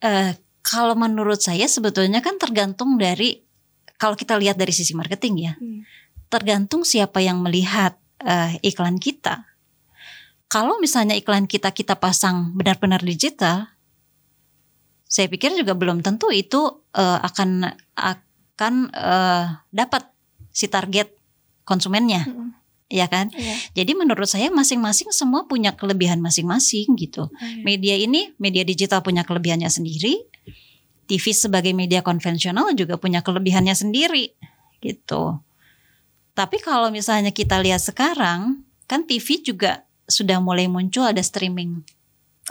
Eh, 0.00 0.32
kalau 0.64 0.96
menurut 0.96 1.44
saya 1.44 1.68
sebetulnya 1.68 2.24
kan 2.24 2.40
tergantung 2.40 2.96
dari 2.96 3.43
kalau 4.04 4.12
kita 4.20 4.36
lihat 4.36 4.60
dari 4.60 4.68
sisi 4.68 4.92
marketing 4.92 5.34
ya, 5.48 5.52
Hmm. 5.56 5.80
tergantung 6.28 6.84
siapa 6.84 7.24
yang 7.24 7.40
melihat 7.40 7.96
eh, 8.20 8.60
iklan 8.60 9.00
kita. 9.00 9.48
Kalau 10.52 10.76
misalnya 10.76 11.16
iklan 11.16 11.48
kita 11.48 11.72
kita 11.72 11.96
pasang 11.96 12.52
benar-benar 12.52 13.00
digital, 13.00 13.64
saya 15.08 15.24
pikir 15.32 15.56
juga 15.56 15.72
belum 15.72 16.04
tentu 16.04 16.28
itu 16.28 16.84
eh, 16.92 17.18
akan 17.24 17.64
akan 17.96 18.74
eh, 18.92 19.44
dapat 19.72 20.04
si 20.52 20.68
target 20.68 21.08
konsumennya, 21.64 22.28
Mm-mm. 22.28 22.52
ya 22.92 23.08
kan? 23.08 23.32
Iya. 23.32 23.56
Jadi 23.82 23.92
menurut 23.96 24.28
saya 24.28 24.52
masing-masing 24.52 25.10
semua 25.16 25.48
punya 25.48 25.72
kelebihan 25.72 26.20
masing-masing 26.20 26.92
gitu. 27.00 27.32
Media 27.64 27.96
ini, 27.96 28.36
media 28.36 28.68
digital 28.68 29.00
punya 29.00 29.24
kelebihannya 29.24 29.66
sendiri. 29.72 30.28
TV 31.04 31.30
sebagai 31.36 31.72
media 31.76 32.00
konvensional 32.00 32.72
juga 32.72 32.96
punya 32.96 33.20
kelebihannya 33.20 33.76
sendiri 33.76 34.34
gitu. 34.80 35.40
Tapi 36.34 36.58
kalau 36.58 36.90
misalnya 36.90 37.30
kita 37.30 37.62
lihat 37.62 37.78
sekarang, 37.80 38.66
kan 38.90 39.06
TV 39.06 39.40
juga 39.40 39.86
sudah 40.10 40.42
mulai 40.42 40.66
muncul 40.66 41.06
ada 41.06 41.22
streaming. 41.22 41.86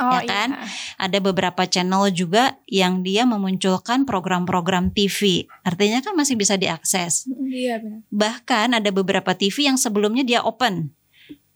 Oh, 0.02 0.10
Ya 0.10 0.26
kan? 0.26 0.50
iya. 0.58 0.66
Ada 0.98 1.18
beberapa 1.22 1.70
channel 1.70 2.10
juga 2.10 2.58
yang 2.66 3.06
dia 3.06 3.30
memunculkan 3.30 4.10
program-program 4.10 4.90
TV. 4.90 5.46
Artinya 5.62 6.02
kan 6.02 6.18
masih 6.18 6.34
bisa 6.34 6.58
diakses. 6.58 7.30
Iya 7.30 7.78
benar. 7.78 8.02
Bahkan 8.10 8.68
ada 8.74 8.90
beberapa 8.90 9.38
TV 9.38 9.70
yang 9.70 9.78
sebelumnya 9.78 10.26
dia 10.26 10.42
open. 10.42 10.90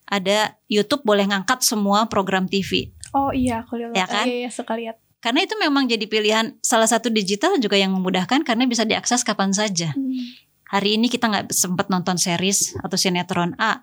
Ada 0.05 0.53
YouTube 0.69 1.01
boleh 1.01 1.25
ngangkat 1.25 1.65
semua 1.65 2.05
program 2.05 2.45
TV. 2.45 2.93
Oh 3.17 3.33
iya, 3.33 3.65
aku 3.65 3.81
lihat. 3.81 3.97
Ya 3.97 4.05
kan? 4.05 4.25
Iya, 4.29 4.35
iya, 4.45 4.49
suka 4.53 4.77
lihat. 4.77 5.01
Karena 5.17 5.43
itu 5.43 5.57
memang 5.57 5.89
jadi 5.89 6.05
pilihan 6.05 6.53
salah 6.61 6.85
satu 6.85 7.09
digital 7.09 7.57
juga 7.57 7.73
yang 7.73 7.89
memudahkan 7.93 8.45
karena 8.45 8.69
bisa 8.69 8.85
diakses 8.85 9.25
kapan 9.25 9.49
saja. 9.49 9.91
Hmm. 9.97 10.13
Hari 10.67 10.99
ini 10.99 11.07
kita 11.07 11.31
nggak 11.31 11.49
sempat 11.55 11.87
nonton 11.87 12.19
series 12.19 12.75
atau 12.83 12.99
sinetron 12.99 13.55
A 13.57 13.81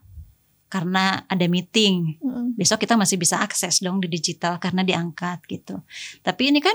karena 0.68 1.22
ada 1.30 1.46
meeting. 1.46 2.18
Mm-mm. 2.18 2.58
Besok 2.58 2.82
kita 2.82 2.98
masih 2.98 3.14
bisa 3.14 3.40
akses 3.40 3.78
dong 3.78 4.02
di 4.02 4.10
digital 4.10 4.58
karena 4.58 4.82
diangkat 4.82 5.42
gitu. 5.46 5.80
Tapi 6.20 6.50
ini 6.50 6.58
kan 6.58 6.74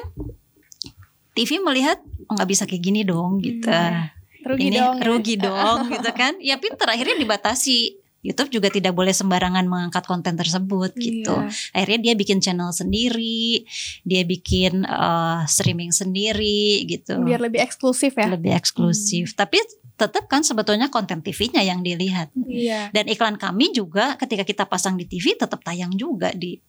TV 1.36 1.60
melihat 1.62 2.00
oh 2.28 2.36
nggak 2.36 2.50
bisa 2.50 2.64
kayak 2.64 2.84
gini 2.84 3.04
dong 3.04 3.44
gitu. 3.44 3.68
Hmm. 3.68 4.08
Rugi 4.44 4.72
ini 4.72 4.80
dong. 4.80 4.96
ya. 4.96 5.04
rugi 5.04 5.36
dong 5.36 5.78
gitu 5.92 6.10
kan. 6.16 6.34
Ya 6.40 6.56
pinter 6.58 6.88
akhirnya 6.88 7.20
dibatasi. 7.20 8.00
YouTube 8.20 8.52
juga 8.52 8.68
tidak 8.68 8.92
boleh 8.92 9.16
sembarangan 9.16 9.64
mengangkat 9.64 10.04
konten 10.04 10.36
tersebut 10.36 10.92
gitu. 11.00 11.32
Iya. 11.32 11.52
Akhirnya 11.72 12.00
dia 12.12 12.14
bikin 12.20 12.44
channel 12.44 12.76
sendiri, 12.76 13.64
dia 14.04 14.28
bikin 14.28 14.84
eh, 14.84 15.40
streaming 15.48 15.96
sendiri 15.96 16.84
gitu. 16.84 17.24
Biar 17.24 17.40
lebih 17.40 17.64
eksklusif 17.64 18.20
ya. 18.20 18.28
lebih 18.28 18.52
eksklusif. 18.52 19.32
Tapi 19.40 19.56
tetap 19.96 20.28
kan 20.28 20.44
sebetulnya 20.44 20.88
konten 20.88 21.20
TV-nya 21.20 21.64
yang 21.64 21.80
dilihat. 21.80 22.32
Iya. 22.36 22.92
Dan 22.92 23.08
iklan 23.08 23.36
kami 23.36 23.72
juga 23.72 24.16
ketika 24.16 24.44
kita 24.44 24.64
pasang 24.68 24.96
di 24.96 25.08
TV 25.08 25.36
tetap 25.36 25.64
tayang 25.64 25.92
juga 25.96 26.32
di 26.36 26.60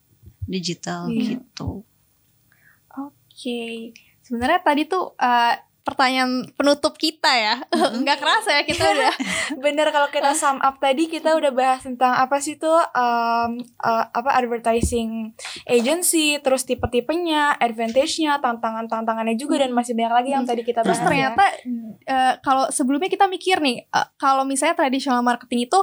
digital 0.46 1.10
Iya. 1.10 1.38
gitu. 1.38 1.82
Oke. 2.94 3.94
Sebenarnya 4.22 4.60
tadi 4.62 4.86
tuh 4.86 5.14
eh, 5.14 5.54
pertanyaan 5.90 6.46
penutup 6.54 6.94
kita 6.94 7.28
ya. 7.28 7.54
Nggak 8.00 8.18
kerasa 8.22 8.50
ya 8.54 8.62
kita 8.62 8.84
udah 8.86 9.12
Bener 9.64 9.90
kalau 9.90 10.08
kita 10.08 10.32
sum 10.32 10.62
up 10.62 10.78
tadi 10.78 11.10
kita 11.10 11.34
udah 11.34 11.50
bahas 11.50 11.82
tentang 11.82 12.14
apa 12.14 12.38
sih 12.38 12.54
tuh 12.54 12.78
um, 12.94 13.50
uh, 13.82 14.04
apa 14.10 14.30
advertising 14.32 15.34
agency, 15.66 16.38
terus 16.38 16.62
tipe-tipenya, 16.62 17.58
advantage-nya, 17.58 18.38
tantangan-tantangannya 18.38 19.34
juga 19.34 19.60
dan 19.60 19.74
masih 19.74 19.92
banyak 19.92 20.14
lagi 20.14 20.30
yang 20.30 20.44
tadi 20.46 20.62
kita 20.62 20.80
bahas. 20.80 20.96
Terus 20.96 21.00
ternyata 21.02 21.44
eh, 22.06 22.32
kalau 22.40 22.70
sebelumnya 22.70 23.10
kita 23.10 23.26
mikir 23.26 23.58
nih, 23.58 23.84
eh, 23.84 24.06
kalau 24.16 24.46
misalnya 24.46 24.78
traditional 24.78 25.20
marketing 25.20 25.66
itu 25.66 25.78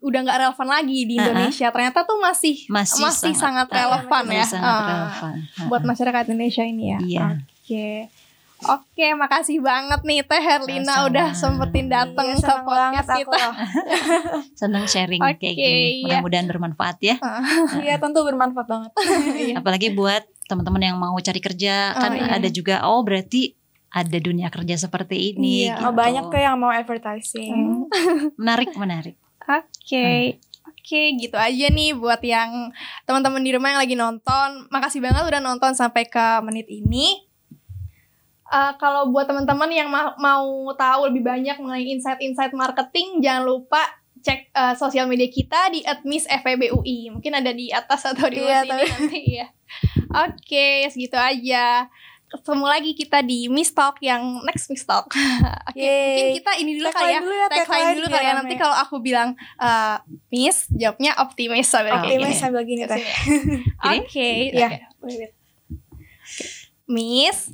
udah 0.00 0.18
nggak 0.24 0.38
relevan 0.40 0.68
lagi 0.68 0.98
di. 1.06 1.16
Indonesia, 1.22 1.68
ternyata 1.70 2.02
tuh 2.02 2.18
masih 2.18 2.66
Masih, 2.66 3.02
masih, 3.04 3.32
sangat, 3.36 3.70
ah, 3.70 3.76
relevan 3.78 4.24
masih 4.26 4.38
ya 4.40 4.44
sangat 4.48 4.66
Ah, 4.66 4.88
relevan. 4.90 5.34
buat 5.70 5.82
masyarakat 5.86 6.22
Indonesia 6.32 6.64
ini 6.66 6.84
ya. 6.90 6.98
Iya. 6.98 7.26
Oke. 7.62 7.88
Oke, 8.62 9.06
makasih 9.12 9.58
banget 9.58 10.00
nih 10.02 10.22
Teh 10.22 10.38
Herlina 10.38 11.04
udah 11.04 11.32
sempetin 11.32 11.86
datang 11.86 12.30
Iya, 12.30 12.38
ke 12.38 12.54
podcast 12.62 13.08
kita. 13.10 13.34
loh. 13.42 13.54
Senang 14.54 14.84
sharing 14.86 15.18
Oke, 15.18 15.38
kayak 15.38 15.54
gini. 15.54 15.66
iya. 16.00 16.22
Mudah-mudahan 16.22 16.46
bermanfaat 16.46 16.96
ya. 17.00 17.16
Iya 17.84 17.98
tentu 17.98 18.22
bermanfaat 18.22 18.66
banget. 18.66 18.90
Iya. 19.42 19.54
Apalagi 19.58 19.90
buat 19.90 20.22
teman-teman 20.46 20.82
yang 20.84 20.96
mau 20.96 21.16
cari 21.16 21.40
kerja 21.40 21.92
Oh, 21.92 22.00
kan 22.00 22.12
iya. 22.14 22.38
ada 22.38 22.48
juga 22.48 22.84
oh 22.84 23.02
berarti 23.02 23.56
ada 23.88 24.16
dunia 24.16 24.48
kerja 24.48 24.78
seperti 24.78 25.34
ini. 25.34 25.66
Iya. 25.66 25.76
gitu. 25.76 25.82
Oh, 25.84 25.92
banyak 25.92 26.24
tuh 26.26 26.38
yang 26.38 26.56
mau 26.56 26.70
advertising. 26.70 27.86
Menarik, 28.36 28.72
menarik. 28.74 29.16
Oke. 29.42 30.38
Oke, 30.62 31.14
gitu 31.14 31.38
aja 31.38 31.66
nih 31.68 31.94
buat 31.94 32.18
yang 32.20 32.74
teman-teman 33.04 33.38
di 33.38 33.54
rumah 33.54 33.70
yang 33.70 33.80
lagi 33.80 33.94
nonton. 33.94 34.66
Makasih 34.68 34.98
banget 34.98 35.22
udah 35.22 35.38
nonton 35.38 35.74
sampai 35.74 36.06
ke 36.06 36.24
menit 36.42 36.66
ini. 36.66 37.22
Eh, 38.52 38.72
kalau 38.76 39.08
buat 39.08 39.24
teman-teman 39.24 39.66
yang 39.66 39.88
ma- 39.88 40.12
mau 40.14 40.44
tahu 40.72 41.08
lebih 41.08 41.24
banyak 41.24 41.56
mengenai 41.56 41.88
insight-insight 41.90 42.52
marketing, 42.52 43.18
jangan 43.18 43.48
lupa 43.48 43.80
cek 44.20 44.40
eh, 44.46 44.74
sosial 44.76 45.06
media 45.06 45.26
kita 45.26 45.66
di 45.68 45.80
@miss_febui. 46.04 47.10
Mungkin 47.10 47.32
ada 47.32 47.48
di 47.50 47.72
atas 47.72 48.04
atau 48.04 48.28
di 48.28 48.38
Iya, 48.38 48.62
bawah 48.62 48.76
sini 48.76 48.84
nanti 48.86 49.20
ya. 49.34 49.46
Oke, 50.22 50.68
segitu 50.86 51.16
aja. 51.16 51.88
Ketemu 52.28 52.64
lagi 52.64 52.92
kita 52.92 53.20
di 53.20 53.44
Miss 53.46 53.68
Talk 53.70 54.00
yang 54.00 54.20
next 54.42 54.68
Miss 54.68 54.84
Talk. 54.84 55.08
Oke, 55.68 55.76
Yeay. 55.76 56.04
mungkin 56.06 56.28
kita 56.38 56.52
ini 56.54 56.70
dulu 56.76 56.88
kali 56.88 57.08
ya. 57.08 57.20
Tagline 57.20 57.24
dulu 57.24 57.34
ya, 57.34 57.46
Tagline 57.50 57.92
dulu 57.94 58.06
kali 58.06 58.20
ya. 58.20 58.28
rame. 58.28 58.38
Nanti 58.38 58.54
kalau 58.56 58.76
aku 58.78 58.96
bilang 59.00 59.28
eh, 59.58 59.96
Miss, 60.28 60.68
jawabnya 60.70 61.12
optimis 61.18 61.66
sambil 61.66 61.92
kayak 61.94 62.04
Optimis 62.04 62.28
gini. 62.28 62.36
sambil 62.36 62.62
gini. 62.62 62.82
Oke. 62.84 64.28
Gini? 64.44 64.52
Iya. 64.54 64.68
oke. 64.68 64.80
Wait, 65.02 65.16
wait. 65.18 65.32
Miss 66.84 67.48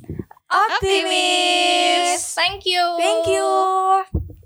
optimis. 0.51 2.33
Thank 2.35 2.65
you. 2.65 2.97
Thank 2.97 3.27
you. 3.27 4.38